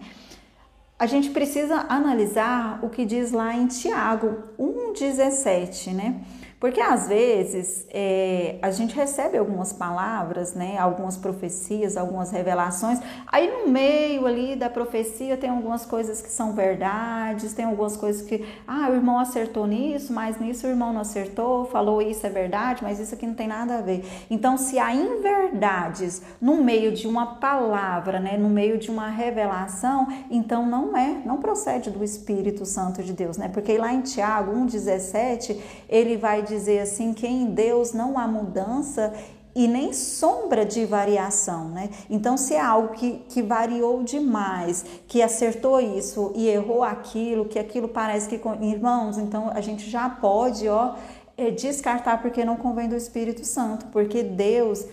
A 0.98 1.06
gente 1.06 1.30
precisa 1.30 1.86
analisar 1.88 2.78
o 2.82 2.90
que 2.90 3.06
diz 3.06 3.32
lá 3.32 3.54
em 3.54 3.66
Tiago 3.66 4.42
1,17, 4.58 5.92
né? 5.92 6.20
Porque 6.60 6.78
às 6.78 7.08
vezes 7.08 7.86
é, 7.88 8.56
a 8.60 8.70
gente 8.70 8.94
recebe 8.94 9.38
algumas 9.38 9.72
palavras, 9.72 10.52
né, 10.52 10.76
algumas 10.76 11.16
profecias, 11.16 11.96
algumas 11.96 12.30
revelações, 12.30 13.00
aí 13.26 13.50
no 13.50 13.72
meio 13.72 14.26
ali 14.26 14.54
da 14.54 14.68
profecia 14.68 15.38
tem 15.38 15.48
algumas 15.48 15.86
coisas 15.86 16.20
que 16.20 16.28
são 16.28 16.52
verdades, 16.52 17.54
tem 17.54 17.64
algumas 17.64 17.96
coisas 17.96 18.20
que, 18.20 18.46
ah, 18.68 18.88
o 18.90 18.94
irmão 18.94 19.18
acertou 19.18 19.66
nisso, 19.66 20.12
mas 20.12 20.38
nisso 20.38 20.66
o 20.66 20.70
irmão 20.70 20.92
não 20.92 21.00
acertou, 21.00 21.64
falou 21.64 22.02
isso 22.02 22.26
é 22.26 22.30
verdade, 22.30 22.82
mas 22.82 23.00
isso 23.00 23.14
aqui 23.14 23.26
não 23.26 23.34
tem 23.34 23.48
nada 23.48 23.78
a 23.78 23.80
ver. 23.80 24.04
Então, 24.28 24.58
se 24.58 24.78
há 24.78 24.94
inverdades 24.94 26.20
no 26.38 26.62
meio 26.62 26.92
de 26.92 27.08
uma 27.08 27.36
palavra, 27.36 28.20
né, 28.20 28.36
no 28.36 28.50
meio 28.50 28.76
de 28.76 28.90
uma 28.90 29.08
revelação, 29.08 30.06
então 30.30 30.66
não 30.66 30.94
é, 30.94 31.22
não 31.24 31.38
procede 31.38 31.90
do 31.90 32.04
Espírito 32.04 32.66
Santo 32.66 33.02
de 33.02 33.14
Deus, 33.14 33.38
né? 33.38 33.48
Porque 33.48 33.78
lá 33.78 33.94
em 33.94 34.02
Tiago 34.02 34.52
1,17 34.52 35.58
ele 35.88 36.18
vai 36.18 36.49
dizer 36.50 36.80
assim 36.80 37.14
que 37.14 37.26
em 37.26 37.46
Deus 37.46 37.92
não 37.92 38.18
há 38.18 38.26
mudança 38.26 39.12
e 39.54 39.66
nem 39.66 39.92
sombra 39.92 40.64
de 40.64 40.84
variação, 40.84 41.70
né? 41.70 41.90
Então, 42.08 42.36
se 42.36 42.54
é 42.54 42.60
algo 42.60 42.94
que, 42.94 43.24
que 43.28 43.42
variou 43.42 44.02
demais, 44.02 44.84
que 45.08 45.22
acertou 45.22 45.80
isso 45.80 46.32
e 46.36 46.48
errou 46.48 46.82
aquilo, 46.82 47.46
que 47.46 47.58
aquilo 47.58 47.88
parece 47.88 48.28
que. 48.28 48.40
Irmãos, 48.60 49.18
então 49.18 49.50
a 49.52 49.60
gente 49.60 49.90
já 49.90 50.08
pode, 50.08 50.68
ó, 50.68 50.94
é, 51.36 51.50
descartar 51.50 52.22
porque 52.22 52.44
não 52.44 52.56
convém 52.56 52.88
do 52.88 52.96
Espírito 52.96 53.44
Santo, 53.44 53.86
porque 53.86 54.22
Deus, 54.22 54.86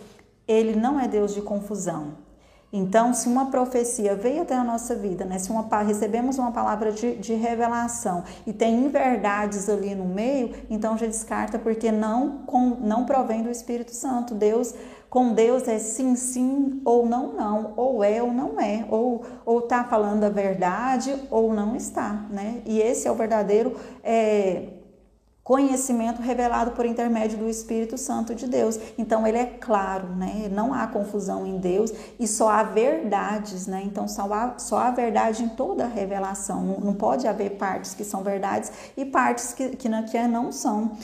ele 0.47 0.75
não 0.75 0.99
é 0.99 1.07
Deus 1.07 1.33
de 1.33 1.41
confusão. 1.41 2.26
Então, 2.71 3.13
se 3.13 3.29
uma 3.29 3.49
profecia 3.49 4.13
veio 4.13 4.41
até 4.41 4.53
a 4.53 4.63
nossa 4.63 4.93
vida, 4.93 5.23
né? 5.23 5.39
se 5.39 5.49
uma, 5.49 5.65
recebemos 5.81 6.37
uma 6.37 6.51
palavra 6.51 6.91
de, 6.91 7.15
de 7.15 7.33
revelação 7.33 8.25
e 8.45 8.51
tem 8.51 8.85
inverdades 8.85 9.69
ali 9.69 9.95
no 9.95 10.05
meio, 10.05 10.53
então 10.69 10.97
já 10.97 11.05
descarta 11.05 11.57
porque 11.57 11.91
não, 11.91 12.39
com, 12.39 12.71
não 12.81 13.05
provém 13.05 13.41
do 13.41 13.49
Espírito 13.49 13.95
Santo. 13.95 14.35
Deus, 14.35 14.73
com 15.09 15.33
Deus 15.33 15.65
é 15.65 15.79
sim, 15.79 16.17
sim 16.17 16.81
ou 16.83 17.05
não, 17.05 17.31
não, 17.33 17.73
ou 17.77 18.03
é 18.03 18.21
ou 18.21 18.33
não 18.33 18.59
é, 18.59 18.85
ou 18.89 19.23
está 19.59 19.85
falando 19.85 20.25
a 20.25 20.29
verdade 20.29 21.15
ou 21.31 21.53
não 21.53 21.73
está, 21.73 22.25
né? 22.29 22.61
E 22.65 22.81
esse 22.81 23.07
é 23.07 23.11
o 23.11 23.15
verdadeiro 23.15 23.77
é, 24.03 24.76
conhecimento 25.47 26.21
revelado 26.21 26.71
por 26.71 26.85
intermédio 26.85 27.37
do 27.37 27.47
Espírito 27.47 27.97
Santo 27.97 28.35
de 28.35 28.45
Deus. 28.45 28.77
Então 28.97 29.25
ele 29.25 29.37
é 29.37 29.45
claro, 29.45 30.09
né? 30.09 30.49
Não 30.51 30.73
há 30.73 30.85
confusão 30.87 31.47
em 31.47 31.57
Deus 31.57 31.89
e 32.19 32.27
só 32.27 32.49
há 32.49 32.63
verdades, 32.63 33.65
né? 33.65 33.81
Então 33.85 34.09
só 34.09 34.23
há, 34.33 34.59
só 34.59 34.77
há 34.77 34.91
verdade 34.91 35.43
em 35.43 35.47
toda 35.47 35.85
a 35.85 35.87
revelação. 35.87 36.61
Não, 36.61 36.79
não 36.81 36.93
pode 36.93 37.25
haver 37.25 37.51
partes 37.51 37.93
que 37.93 38.03
são 38.03 38.23
verdades 38.23 38.73
e 38.97 39.05
partes 39.05 39.53
que, 39.53 39.69
que, 39.69 39.87
não, 39.87 40.03
que 40.03 40.21
não 40.27 40.51
são. 40.51 40.97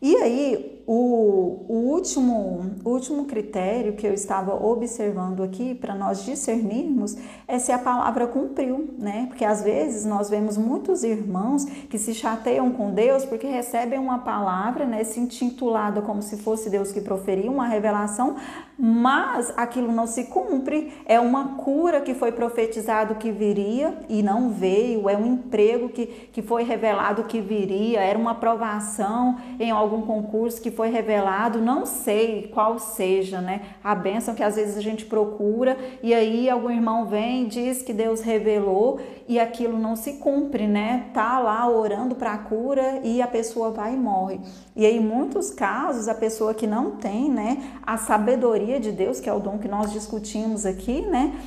E 0.00 0.14
aí, 0.14 0.77
o, 0.90 1.66
o 1.68 1.74
último, 1.90 2.70
último 2.82 3.26
critério 3.26 3.92
que 3.92 4.06
eu 4.06 4.14
estava 4.14 4.54
observando 4.54 5.42
aqui 5.42 5.74
para 5.74 5.94
nós 5.94 6.24
discernirmos 6.24 7.14
é 7.46 7.58
se 7.58 7.70
a 7.70 7.78
palavra 7.78 8.26
cumpriu, 8.26 8.88
né? 8.96 9.26
Porque 9.28 9.44
às 9.44 9.62
vezes 9.62 10.06
nós 10.06 10.30
vemos 10.30 10.56
muitos 10.56 11.04
irmãos 11.04 11.66
que 11.66 11.98
se 11.98 12.14
chateiam 12.14 12.70
com 12.72 12.94
Deus 12.94 13.26
porque 13.26 13.46
recebem 13.46 13.98
uma 13.98 14.20
palavra, 14.20 14.86
né, 14.86 15.04
se 15.04 15.20
intitulada 15.20 16.00
como 16.00 16.22
se 16.22 16.38
fosse 16.38 16.70
Deus 16.70 16.90
que 16.90 17.02
proferiu 17.02 17.52
uma 17.52 17.66
revelação, 17.66 18.36
mas 18.78 19.52
aquilo 19.58 19.92
não 19.92 20.06
se 20.06 20.24
cumpre. 20.24 20.90
É 21.04 21.20
uma 21.20 21.56
cura 21.56 22.00
que 22.00 22.14
foi 22.14 22.32
profetizado 22.32 23.16
que 23.16 23.30
viria 23.30 23.94
e 24.08 24.22
não 24.22 24.50
veio, 24.50 25.06
é 25.06 25.16
um 25.18 25.26
emprego 25.26 25.90
que, 25.90 26.06
que 26.32 26.40
foi 26.40 26.62
revelado 26.62 27.24
que 27.24 27.42
viria, 27.42 28.00
era 28.00 28.18
uma 28.18 28.30
aprovação 28.30 29.36
em 29.60 29.70
algum 29.70 30.00
concurso 30.00 30.62
que 30.62 30.77
foi 30.78 30.90
revelado, 30.90 31.60
não 31.60 31.84
sei 31.84 32.48
qual 32.54 32.78
seja, 32.78 33.40
né? 33.40 33.62
A 33.82 33.96
bênção 33.96 34.32
que 34.32 34.44
às 34.44 34.54
vezes 34.54 34.76
a 34.76 34.80
gente 34.80 35.06
procura 35.06 35.76
e 36.00 36.14
aí 36.14 36.48
algum 36.48 36.70
irmão 36.70 37.04
vem 37.04 37.48
diz 37.48 37.82
que 37.82 37.92
Deus 37.92 38.20
revelou 38.20 39.00
e 39.26 39.40
aquilo 39.40 39.76
não 39.76 39.96
se 39.96 40.18
cumpre, 40.18 40.68
né? 40.68 41.06
Tá 41.12 41.40
lá 41.40 41.68
orando 41.68 42.14
para 42.14 42.32
a 42.32 42.38
cura 42.38 43.00
e 43.02 43.20
a 43.20 43.26
pessoa 43.26 43.72
vai 43.72 43.94
e 43.94 43.96
morre. 43.96 44.38
E 44.76 44.86
aí, 44.86 44.98
em 44.98 45.00
muitos 45.00 45.50
casos, 45.50 46.06
a 46.06 46.14
pessoa 46.14 46.54
que 46.54 46.64
não 46.64 46.92
tem, 46.92 47.28
né, 47.28 47.60
a 47.84 47.96
sabedoria 47.96 48.78
de 48.78 48.92
Deus, 48.92 49.18
que 49.18 49.28
é 49.28 49.32
o 49.32 49.40
dom 49.40 49.58
que 49.58 49.66
nós 49.66 49.90
discutimos 49.90 50.64
aqui, 50.64 51.00
né? 51.00 51.40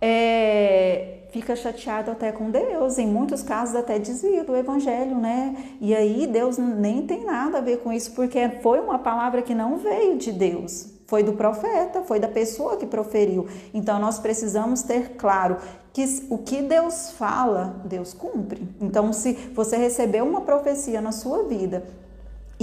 É, 0.00 1.18
fica 1.32 1.56
chateado 1.56 2.10
até 2.10 2.30
com 2.30 2.50
Deus, 2.50 2.98
em 2.98 3.06
muitos 3.06 3.42
casos 3.42 3.74
até 3.74 3.98
desvia 3.98 4.44
do 4.44 4.54
evangelho, 4.54 5.16
né? 5.16 5.56
E 5.80 5.94
aí 5.94 6.26
Deus 6.26 6.58
nem 6.58 7.06
tem 7.06 7.24
nada 7.24 7.58
a 7.58 7.60
ver 7.62 7.78
com 7.78 7.90
isso, 7.90 8.12
porque 8.12 8.48
foi 8.62 8.78
uma 8.78 8.98
palavra 8.98 9.40
que 9.40 9.54
não 9.54 9.78
veio 9.78 10.18
de 10.18 10.30
Deus, 10.30 10.92
foi 11.06 11.22
do 11.22 11.32
profeta, 11.32 12.02
foi 12.02 12.20
da 12.20 12.28
pessoa 12.28 12.76
que 12.76 12.86
proferiu. 12.86 13.48
Então 13.72 13.98
nós 13.98 14.18
precisamos 14.18 14.82
ter 14.82 15.16
claro 15.16 15.56
que 15.90 16.04
o 16.28 16.36
que 16.36 16.60
Deus 16.60 17.12
fala, 17.12 17.80
Deus 17.86 18.12
cumpre. 18.12 18.68
Então 18.78 19.10
se 19.10 19.32
você 19.54 19.78
recebeu 19.78 20.26
uma 20.26 20.42
profecia 20.42 21.00
na 21.00 21.12
sua 21.12 21.44
vida 21.44 21.82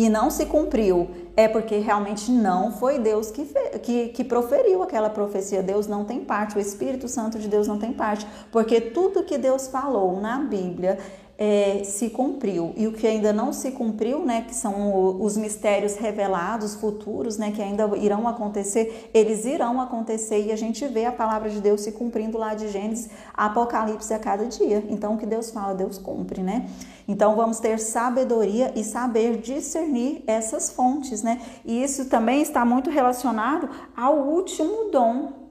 e 0.06 0.08
não 0.08 0.30
se 0.30 0.46
cumpriu, 0.46 1.10
é 1.36 1.46
porque 1.46 1.78
realmente 1.78 2.32
não 2.32 2.72
foi 2.72 3.00
Deus 3.00 3.32
que, 3.32 3.44
que, 3.84 4.08
que, 4.08 4.24
proferiu 4.24 4.82
aquela 4.82 5.10
profecia. 5.10 5.62
Deus 5.62 5.88
não 5.88 6.06
tem 6.06 6.22
parte, 6.22 6.58
o 6.58 6.60
Espírito 6.62 7.10
Santo 7.10 7.38
de 7.38 7.50
Deus 7.50 7.68
não 7.68 7.78
tem 7.78 7.92
parte, 7.92 8.26
porque 8.50 8.80
tudo 8.80 9.26
que 9.26 9.38
Deus 9.38 9.68
falou 9.68 10.22
na 10.22 10.38
Bíblia 10.40 10.98
é, 11.40 11.86
se 11.86 12.10
cumpriu. 12.10 12.74
E 12.76 12.86
o 12.86 12.92
que 12.92 13.08
ainda 13.08 13.32
não 13.32 13.54
se 13.54 13.72
cumpriu, 13.72 14.26
né, 14.26 14.44
que 14.46 14.54
são 14.54 15.22
os 15.22 15.38
mistérios 15.38 15.96
revelados, 15.96 16.76
futuros, 16.76 17.38
né, 17.38 17.52
que 17.52 17.62
ainda 17.62 17.90
irão 17.98 18.28
acontecer, 18.28 19.10
eles 19.14 19.46
irão 19.46 19.80
acontecer 19.80 20.46
e 20.46 20.52
a 20.52 20.58
gente 20.58 20.86
vê 20.86 21.06
a 21.06 21.14
palavra 21.14 21.50
de 21.50 21.62
Deus 21.62 21.80
se 21.80 21.94
cumprindo 21.94 22.38
lá 22.38 22.54
de 22.54 22.68
Gênesis, 22.68 23.10
Apocalipse 23.34 24.14
a 24.14 24.20
cada 24.20 24.46
dia. 24.48 24.84
Então, 24.90 25.14
o 25.14 25.18
que 25.18 25.26
Deus 25.26 25.50
fala, 25.50 25.74
Deus 25.74 25.98
cumpre, 25.98 26.44
né? 26.44 26.68
Então, 27.08 27.38
vamos 27.38 27.60
ter 27.60 27.80
sabedoria 27.80 28.74
e 28.76 28.84
saber 28.84 29.38
discernir 29.38 30.22
essas 30.28 30.70
fontes, 30.70 31.24
né? 31.24 31.40
E 31.64 31.82
isso 31.82 32.10
também 32.10 32.42
está 32.42 32.66
muito 32.66 32.90
relacionado 32.90 33.70
ao 33.96 34.18
último 34.28 34.92
dom 34.92 35.49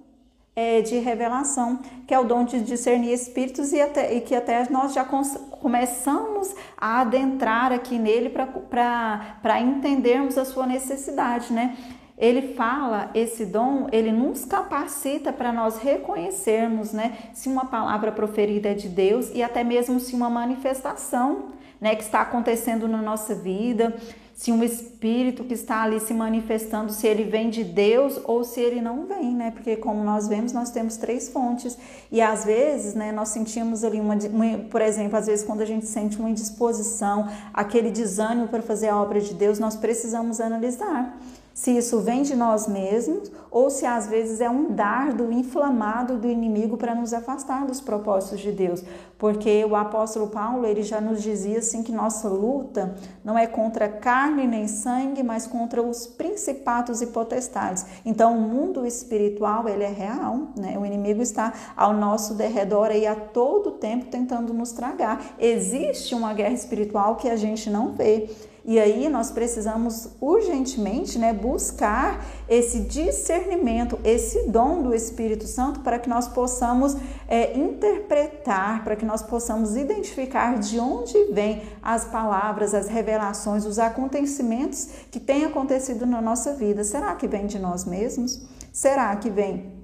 é, 0.58 0.82
de 0.82 0.98
revelação, 0.98 1.78
que 2.04 2.12
é 2.12 2.18
o 2.18 2.24
dom 2.24 2.42
de 2.42 2.60
discernir 2.60 3.12
espíritos 3.12 3.72
e, 3.72 3.80
até, 3.80 4.12
e 4.12 4.20
que 4.20 4.34
até 4.34 4.68
nós 4.68 4.92
já 4.92 5.04
começamos 5.04 6.52
a 6.76 7.02
adentrar 7.02 7.70
aqui 7.72 7.96
nele 7.96 8.28
para 8.28 9.60
entendermos 9.60 10.36
a 10.36 10.44
sua 10.44 10.66
necessidade, 10.66 11.52
né? 11.52 11.76
Ele 12.18 12.54
fala, 12.54 13.08
esse 13.14 13.46
dom, 13.46 13.86
ele 13.92 14.10
nos 14.10 14.44
capacita 14.44 15.32
para 15.32 15.52
nós 15.52 15.78
reconhecermos, 15.78 16.92
né, 16.92 17.16
se 17.32 17.48
uma 17.48 17.66
palavra 17.66 18.10
proferida 18.10 18.70
é 18.70 18.74
de 18.74 18.88
Deus 18.88 19.30
e 19.32 19.40
até 19.40 19.62
mesmo 19.62 20.00
se 20.00 20.16
uma 20.16 20.28
manifestação, 20.28 21.50
né, 21.80 21.94
que 21.94 22.02
está 22.02 22.22
acontecendo 22.22 22.88
na 22.88 23.00
nossa 23.00 23.32
vida, 23.32 23.96
se 24.38 24.52
um 24.52 24.62
espírito 24.62 25.42
que 25.42 25.54
está 25.54 25.82
ali 25.82 25.98
se 25.98 26.14
manifestando, 26.14 26.92
se 26.92 27.08
ele 27.08 27.24
vem 27.24 27.50
de 27.50 27.64
Deus 27.64 28.20
ou 28.24 28.44
se 28.44 28.60
ele 28.60 28.80
não 28.80 29.04
vem, 29.04 29.34
né? 29.34 29.50
Porque 29.50 29.74
como 29.74 30.04
nós 30.04 30.28
vemos, 30.28 30.52
nós 30.52 30.70
temos 30.70 30.96
três 30.96 31.28
fontes 31.28 31.76
e 32.10 32.20
às 32.20 32.44
vezes, 32.44 32.94
né, 32.94 33.10
nós 33.10 33.30
sentimos 33.30 33.82
ali 33.82 34.00
uma, 34.00 34.14
uma 34.14 34.58
por 34.70 34.80
exemplo, 34.80 35.18
às 35.18 35.26
vezes 35.26 35.44
quando 35.44 35.62
a 35.62 35.64
gente 35.64 35.86
sente 35.86 36.20
uma 36.20 36.30
indisposição, 36.30 37.28
aquele 37.52 37.90
desânimo 37.90 38.46
para 38.46 38.62
fazer 38.62 38.86
a 38.86 39.02
obra 39.02 39.20
de 39.20 39.34
Deus, 39.34 39.58
nós 39.58 39.74
precisamos 39.74 40.40
analisar 40.40 41.18
se 41.58 41.76
isso 41.76 41.98
vem 41.98 42.22
de 42.22 42.36
nós 42.36 42.68
mesmos 42.68 43.32
ou 43.50 43.68
se 43.68 43.84
às 43.84 44.06
vezes 44.06 44.40
é 44.40 44.48
um 44.48 44.70
dardo 44.70 45.32
inflamado 45.32 46.16
do 46.16 46.28
inimigo 46.28 46.76
para 46.76 46.94
nos 46.94 47.12
afastar 47.12 47.66
dos 47.66 47.80
propósitos 47.80 48.38
de 48.38 48.52
Deus. 48.52 48.84
Porque 49.18 49.64
o 49.64 49.74
apóstolo 49.74 50.28
Paulo, 50.28 50.64
ele 50.64 50.84
já 50.84 51.00
nos 51.00 51.20
dizia 51.20 51.58
assim 51.58 51.82
que 51.82 51.90
nossa 51.90 52.28
luta 52.28 52.94
não 53.24 53.36
é 53.36 53.44
contra 53.44 53.88
carne 53.88 54.46
nem 54.46 54.68
sangue, 54.68 55.24
mas 55.24 55.48
contra 55.48 55.82
os 55.82 56.06
principados 56.06 57.02
e 57.02 57.08
potestades. 57.08 57.84
Então, 58.06 58.38
o 58.38 58.40
mundo 58.40 58.86
espiritual, 58.86 59.68
ele 59.68 59.82
é 59.82 59.90
real, 59.90 60.52
né? 60.56 60.78
O 60.78 60.86
inimigo 60.86 61.20
está 61.20 61.52
ao 61.76 61.92
nosso 61.92 62.34
derredor 62.34 62.92
e 62.92 63.04
a 63.04 63.16
todo 63.16 63.72
tempo 63.72 64.06
tentando 64.06 64.54
nos 64.54 64.70
tragar. 64.70 65.34
Existe 65.40 66.14
uma 66.14 66.32
guerra 66.32 66.54
espiritual 66.54 67.16
que 67.16 67.28
a 67.28 67.34
gente 67.34 67.68
não 67.68 67.94
vê. 67.94 68.30
E 68.68 68.78
aí 68.78 69.08
nós 69.08 69.30
precisamos 69.30 70.10
urgentemente 70.20 71.18
né, 71.18 71.32
buscar 71.32 72.22
esse 72.46 72.80
discernimento, 72.80 73.98
esse 74.04 74.42
dom 74.42 74.82
do 74.82 74.94
Espírito 74.94 75.46
Santo 75.46 75.80
para 75.80 75.98
que 75.98 76.06
nós 76.06 76.28
possamos 76.28 76.94
é, 77.26 77.56
interpretar, 77.56 78.84
para 78.84 78.94
que 78.94 79.06
nós 79.06 79.22
possamos 79.22 79.74
identificar 79.74 80.58
de 80.58 80.78
onde 80.78 81.14
vêm 81.32 81.62
as 81.82 82.04
palavras, 82.04 82.74
as 82.74 82.88
revelações, 82.88 83.64
os 83.64 83.78
acontecimentos 83.78 84.86
que 85.10 85.18
têm 85.18 85.46
acontecido 85.46 86.04
na 86.04 86.20
nossa 86.20 86.52
vida. 86.52 86.84
Será 86.84 87.14
que 87.14 87.26
vem 87.26 87.46
de 87.46 87.58
nós 87.58 87.86
mesmos? 87.86 88.38
Será 88.70 89.16
que 89.16 89.30
vem 89.30 89.77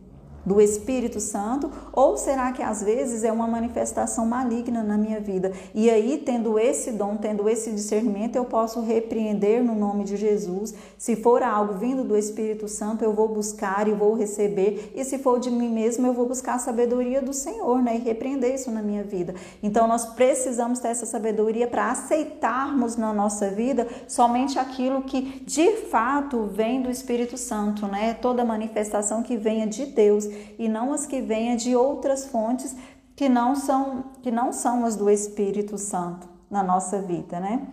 do 0.45 0.61
Espírito 0.61 1.21
Santo, 1.21 1.71
ou 1.93 2.17
será 2.17 2.53
que 2.53 2.63
às 2.63 2.83
vezes 2.83 3.25
é 3.25 3.33
uma 3.33 3.47
manifestação 3.47 4.27
maligna 4.27 4.83
na 4.83 4.99
minha 4.99 5.21
vida? 5.21 5.53
E 5.75 5.89
aí, 5.89 6.23
tendo 6.25 6.59
esse 6.59 6.93
dom, 6.93 7.17
tendo 7.17 7.49
esse 7.49 7.71
discernimento, 7.71 8.37
eu 8.37 8.45
posso 8.45 8.81
repreender 8.81 9.63
no 9.63 9.75
nome 9.75 10.05
de 10.05 10.17
Jesus. 10.17 10.75
Se 10.99 11.17
for 11.17 11.43
algo 11.43 11.75
vindo 11.75 12.05
do 12.05 12.17
Espírito 12.17 12.69
Santo, 12.69 13.05
eu 13.05 13.13
vou 13.13 13.29
buscar 13.29 13.89
e 13.89 13.93
vou 13.93 14.15
receber, 14.15 14.93
e 14.95 15.05
se 15.05 15.19
for 15.19 15.39
de 15.39 15.51
mim 15.51 15.71
mesmo, 15.71 16.07
eu 16.07 16.13
vou 16.13 16.27
buscar 16.27 16.55
a 16.55 16.59
sabedoria 16.59 17.23
do 17.23 17.33
Senhor, 17.33 17.83
né? 17.83 17.97
E 17.97 18.01
repreender 18.01 18.55
isso 18.55 18.71
na 18.71 18.83
minha 18.83 19.03
vida. 19.03 19.35
Então, 19.63 19.87
nós 19.89 20.05
precisamos 20.05 20.79
ter 20.79 20.89
essa 20.89 21.07
sabedoria 21.07 21.67
para 21.67 21.91
aceitarmos 21.91 22.97
na 22.97 23.13
nossa 23.13 23.51
vida 23.51 23.87
somente 24.07 24.59
aquilo 24.59 25.03
que 25.03 25.43
de 25.45 25.73
fato 25.89 26.45
vem 26.53 26.83
do 26.83 26.91
Espírito 26.91 27.37
Santo, 27.37 27.87
né? 27.87 28.15
Toda 28.15 28.45
manifestação 28.45 29.23
que 29.23 29.37
venha 29.37 29.67
de 29.67 29.87
Deus 29.87 30.29
e 30.59 30.69
não 30.69 30.93
as 30.93 31.07
que 31.07 31.21
venham 31.21 31.57
de 31.57 31.75
outras 31.75 32.27
fontes 32.27 32.75
que 33.17 33.29
não 33.29 33.55
são 33.55 34.05
que 34.23 34.31
não 34.31 34.53
são 34.53 34.85
as 34.85 34.97
do 34.97 35.09
Espírito 35.09 35.79
Santo 35.79 36.29
na 36.51 36.63
nossa 36.63 37.01
vida, 37.01 37.41
né? 37.41 37.67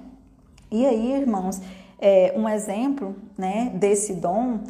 E 0.72 0.86
aí, 0.86 1.14
irmãos, 1.14 1.62
é, 2.00 2.34
um 2.36 2.48
exemplo, 2.48 3.16
né, 3.38 3.72
desse 3.76 4.14
dom 4.14 4.62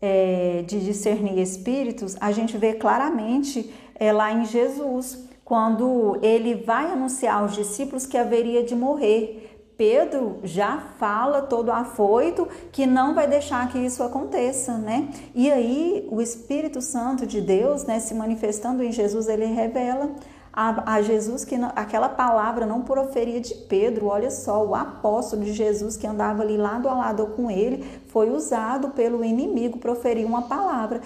é, 0.00 0.64
de 0.66 0.80
discernir 0.80 1.38
espíritos, 1.38 2.16
a 2.20 2.32
gente 2.32 2.56
vê 2.56 2.74
claramente 2.74 3.72
é, 3.94 4.12
lá 4.12 4.32
em 4.32 4.44
Jesus, 4.44 5.28
quando 5.44 6.18
ele 6.22 6.54
vai 6.54 6.90
anunciar 6.90 7.42
aos 7.42 7.54
discípulos 7.54 8.06
que 8.06 8.16
haveria 8.16 8.62
de 8.62 8.74
morrer 8.74 9.51
Pedro 9.76 10.38
já 10.44 10.78
fala 10.98 11.42
todo 11.42 11.72
afoito 11.72 12.46
que 12.70 12.86
não 12.86 13.14
vai 13.14 13.26
deixar 13.26 13.68
que 13.70 13.78
isso 13.78 14.02
aconteça, 14.02 14.76
né? 14.76 15.08
E 15.34 15.50
aí 15.50 16.06
o 16.10 16.20
Espírito 16.20 16.80
Santo 16.80 17.26
de 17.26 17.40
Deus, 17.40 17.84
né, 17.84 17.98
se 17.98 18.14
manifestando 18.14 18.82
em 18.82 18.92
Jesus, 18.92 19.28
ele 19.28 19.46
revela 19.46 20.10
a, 20.52 20.94
a 20.94 21.02
Jesus 21.02 21.44
que 21.44 21.56
não, 21.56 21.72
aquela 21.74 22.08
palavra 22.08 22.66
não 22.66 22.82
proferia 22.82 23.40
de 23.40 23.54
Pedro. 23.54 24.06
Olha 24.06 24.30
só, 24.30 24.64
o 24.64 24.74
apóstolo 24.74 25.42
de 25.42 25.52
Jesus 25.52 25.96
que 25.96 26.06
andava 26.06 26.42
ali 26.42 26.56
lado 26.56 26.88
a 26.88 26.94
lado 26.94 27.26
com 27.28 27.50
ele 27.50 27.84
foi 28.08 28.30
usado 28.30 28.90
pelo 28.90 29.24
inimigo 29.24 29.78
proferir 29.78 30.26
uma 30.26 30.42
palavra 30.42 31.00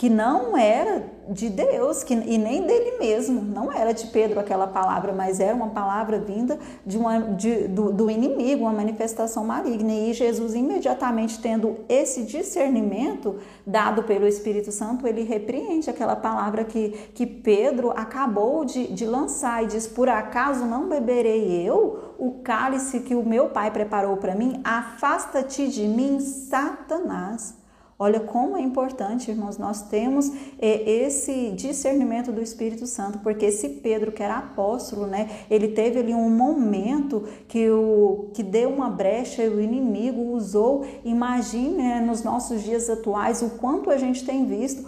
que 0.00 0.08
não 0.08 0.56
era 0.56 1.04
de 1.28 1.50
Deus 1.50 2.02
que, 2.02 2.14
e 2.14 2.38
nem 2.38 2.66
dele 2.66 2.96
mesmo, 2.98 3.42
não 3.42 3.70
era 3.70 3.92
de 3.92 4.06
Pedro 4.06 4.40
aquela 4.40 4.66
palavra, 4.66 5.12
mas 5.12 5.38
era 5.40 5.54
uma 5.54 5.68
palavra 5.68 6.18
vinda 6.18 6.58
de 6.86 6.96
uma, 6.96 7.20
de, 7.20 7.68
do, 7.68 7.92
do 7.92 8.10
inimigo, 8.10 8.62
uma 8.62 8.72
manifestação 8.72 9.44
maligna. 9.44 9.92
E 9.92 10.14
Jesus, 10.14 10.54
imediatamente 10.54 11.38
tendo 11.38 11.80
esse 11.86 12.22
discernimento 12.22 13.40
dado 13.66 14.02
pelo 14.04 14.26
Espírito 14.26 14.72
Santo, 14.72 15.06
ele 15.06 15.22
repreende 15.22 15.90
aquela 15.90 16.16
palavra 16.16 16.64
que, 16.64 17.10
que 17.14 17.26
Pedro 17.26 17.90
acabou 17.90 18.64
de, 18.64 18.86
de 18.86 19.04
lançar 19.04 19.62
e 19.64 19.66
diz: 19.66 19.86
Por 19.86 20.08
acaso 20.08 20.64
não 20.64 20.88
beberei 20.88 21.60
eu 21.60 22.14
o 22.18 22.40
cálice 22.42 23.00
que 23.00 23.14
o 23.14 23.22
meu 23.22 23.50
pai 23.50 23.70
preparou 23.70 24.16
para 24.16 24.34
mim? 24.34 24.62
Afasta-te 24.64 25.68
de 25.68 25.86
mim, 25.86 26.20
Satanás. 26.20 27.59
Olha 28.02 28.18
como 28.18 28.56
é 28.56 28.62
importante, 28.62 29.30
irmãos, 29.30 29.58
nós 29.58 29.82
temos 29.82 30.32
é, 30.58 30.90
esse 30.90 31.50
discernimento 31.50 32.32
do 32.32 32.40
Espírito 32.40 32.86
Santo, 32.86 33.18
porque 33.18 33.44
esse 33.44 33.68
Pedro, 33.68 34.10
que 34.10 34.22
era 34.22 34.38
apóstolo, 34.38 35.06
né, 35.06 35.28
ele 35.50 35.68
teve 35.68 35.98
ali 35.98 36.14
um 36.14 36.30
momento 36.30 37.28
que, 37.46 37.68
o, 37.68 38.30
que 38.32 38.42
deu 38.42 38.70
uma 38.70 38.88
brecha 38.88 39.44
e 39.44 39.50
o 39.50 39.60
inimigo 39.60 40.32
usou. 40.32 40.82
Imagine 41.04 41.76
né, 41.76 42.00
nos 42.00 42.22
nossos 42.22 42.62
dias 42.62 42.88
atuais 42.88 43.42
o 43.42 43.50
quanto 43.58 43.90
a 43.90 43.98
gente 43.98 44.24
tem 44.24 44.46
visto 44.46 44.82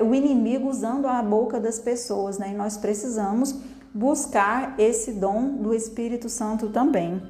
o 0.00 0.14
inimigo 0.14 0.68
usando 0.68 1.06
a 1.06 1.20
boca 1.20 1.58
das 1.58 1.80
pessoas, 1.80 2.38
né? 2.38 2.52
E 2.52 2.54
nós 2.54 2.76
precisamos 2.76 3.56
buscar 3.92 4.78
esse 4.78 5.14
dom 5.14 5.56
do 5.56 5.74
Espírito 5.74 6.28
Santo 6.28 6.68
também. 6.68 7.20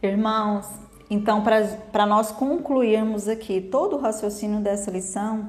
Irmãos, 0.00 0.68
então, 1.10 1.42
para 1.42 2.06
nós 2.06 2.30
concluirmos 2.30 3.26
aqui 3.26 3.60
todo 3.60 3.96
o 3.96 3.98
raciocínio 3.98 4.60
dessa 4.60 4.92
lição, 4.92 5.48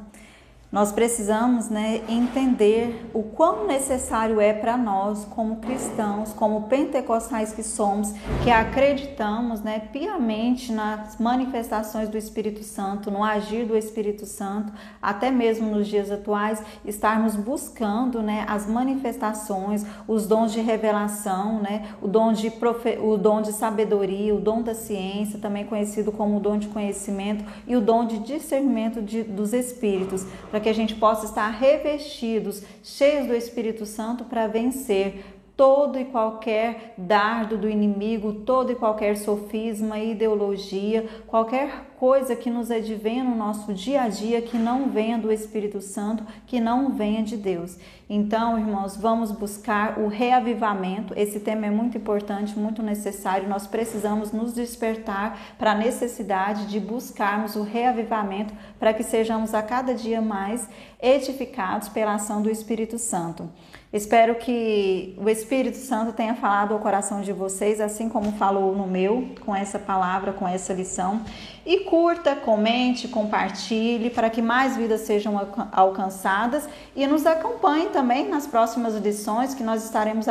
nós 0.72 0.94
precisamos 0.94 1.70
né, 1.70 2.02
entender 2.08 3.10
o 3.14 3.24
quão 3.24 3.68
necessário 3.68 4.40
é 4.40 4.54
para 4.54 4.78
nós, 4.78 5.26
como 5.26 5.58
cristãos, 5.58 6.32
como 6.32 6.64
pentecostais 6.64 7.52
que 7.52 7.62
somos, 7.62 8.14
que 8.42 8.50
acreditamos 8.50 9.62
né, 9.62 9.80
piamente 9.92 10.72
nas 10.72 11.18
manifestações 11.18 12.08
do 12.08 12.18
Espírito 12.18 12.64
Santo, 12.64 13.12
no 13.12 13.22
agir 13.22 13.66
do 13.66 13.76
Espírito 13.76 14.26
Santo, 14.26 14.72
até 15.02 15.30
mesmo 15.30 15.70
nos 15.70 15.88
dias 15.88 16.10
atuais, 16.10 16.64
estarmos 16.86 17.36
buscando 17.36 18.22
né, 18.22 18.46
as 18.48 18.66
manifestações, 18.66 19.86
os 20.08 20.26
dons 20.26 20.54
de 20.54 20.62
revelação, 20.62 21.60
né, 21.62 21.90
o, 22.02 22.08
dom 22.08 22.32
de 22.32 22.50
profe... 22.50 22.98
o 22.98 23.18
dom 23.18 23.42
de 23.42 23.52
sabedoria, 23.52 24.34
o 24.34 24.40
dom 24.40 24.62
da 24.62 24.74
ciência, 24.74 25.38
também 25.38 25.66
conhecido 25.66 26.14
como 26.14 26.38
o 26.38 26.40
dom 26.40 26.58
de 26.58 26.68
conhecimento, 26.68 27.44
e 27.68 27.76
o 27.76 27.82
dom 27.82 28.06
de 28.06 28.20
discernimento 28.20 29.02
de, 29.02 29.22
dos 29.22 29.52
Espíritos, 29.52 30.26
para 30.62 30.66
que 30.66 30.70
a 30.70 30.74
gente 30.74 30.94
possa 30.94 31.26
estar 31.26 31.50
revestidos, 31.50 32.62
cheios 32.84 33.26
do 33.26 33.34
Espírito 33.34 33.84
Santo 33.84 34.26
para 34.26 34.46
vencer 34.46 35.41
todo 35.62 36.00
e 36.00 36.06
qualquer 36.06 36.96
dardo 36.98 37.56
do 37.56 37.70
inimigo, 37.70 38.34
todo 38.34 38.72
e 38.72 38.76
qualquer 38.76 39.16
sofisma, 39.16 40.00
ideologia, 40.00 41.08
qualquer 41.28 41.92
coisa 42.00 42.36
que 42.36 42.50
nos 42.50 42.72
advenha 42.72 43.24
no 43.24 43.36
nosso 43.36 43.72
dia 43.72 44.02
a 44.02 44.08
dia 44.08 44.42
que 44.42 44.58
não 44.58 44.90
venha 44.90 45.20
do 45.20 45.32
Espírito 45.32 45.80
Santo, 45.80 46.26
que 46.48 46.60
não 46.60 46.94
venha 46.94 47.22
de 47.22 47.38
Deus. 47.38 47.78
Então, 48.10 48.58
irmãos, 48.58 48.98
vamos 48.98 49.32
buscar 49.32 50.00
o 50.00 50.08
reavivamento. 50.08 51.14
Esse 51.16 51.40
tema 51.40 51.68
é 51.68 51.70
muito 51.70 51.96
importante, 51.96 52.58
muito 52.58 52.82
necessário. 52.82 53.48
Nós 53.48 53.68
precisamos 53.68 54.32
nos 54.32 54.56
despertar 54.56 55.56
para 55.60 55.74
a 55.74 55.76
necessidade 55.76 56.66
de 56.66 56.80
buscarmos 56.80 57.56
o 57.56 57.62
reavivamento 57.62 58.52
para 58.80 58.96
que 58.96 59.04
sejamos 59.04 59.54
a 59.54 59.62
cada 59.62 59.94
dia 59.94 60.24
mais 60.24 60.68
edificados 61.00 61.88
pela 61.88 62.16
ação 62.16 62.42
do 62.42 62.50
Espírito 62.50 62.98
Santo. 62.98 63.48
Espero 63.94 64.36
que 64.36 65.14
o 65.18 65.28
Espírito 65.28 65.76
Santo 65.76 66.14
tenha 66.14 66.34
falado 66.34 66.74
ao 66.74 66.80
coração 66.80 67.20
de 67.20 67.34
vocês, 67.34 67.82
assim 67.82 68.08
como 68.08 68.32
falou 68.32 68.74
no 68.74 68.88
meu, 68.88 69.28
com 69.46 69.54
essa 69.54 69.78
palavra, 69.78 70.32
com 70.32 70.48
essa 70.48 70.72
lição. 70.72 71.22
E 71.66 71.82
curta, 71.82 72.34
comente, 72.34 73.10
compartilhe 73.10 74.10
para 74.10 74.30
que 74.30 74.42
mais 74.42 74.78
vidas 74.78 75.02
sejam 75.02 75.38
alcançadas 75.74 76.70
e 76.96 77.06
nos 77.06 77.26
acompanhe 77.26 77.90
também 77.90 78.30
nas 78.30 78.48
próximas 78.48 78.96
lições 78.96 79.54
que 79.54 79.64
nós 79.64 79.84
estaremos 79.84 80.28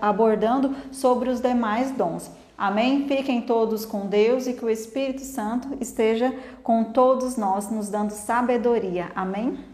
abordando 0.00 0.72
sobre 0.92 1.28
os 1.28 1.40
demais 1.40 1.90
dons. 1.90 2.30
Amém? 2.56 3.08
Fiquem 3.08 3.40
todos 3.40 3.84
com 3.84 4.06
Deus 4.06 4.46
e 4.46 4.52
que 4.52 4.64
o 4.64 4.70
Espírito 4.70 5.22
Santo 5.22 5.76
esteja 5.80 6.32
com 6.62 6.84
todos 6.84 7.36
nós, 7.36 7.68
nos 7.68 7.88
dando 7.88 8.12
sabedoria. 8.12 9.10
Amém? 9.16 9.71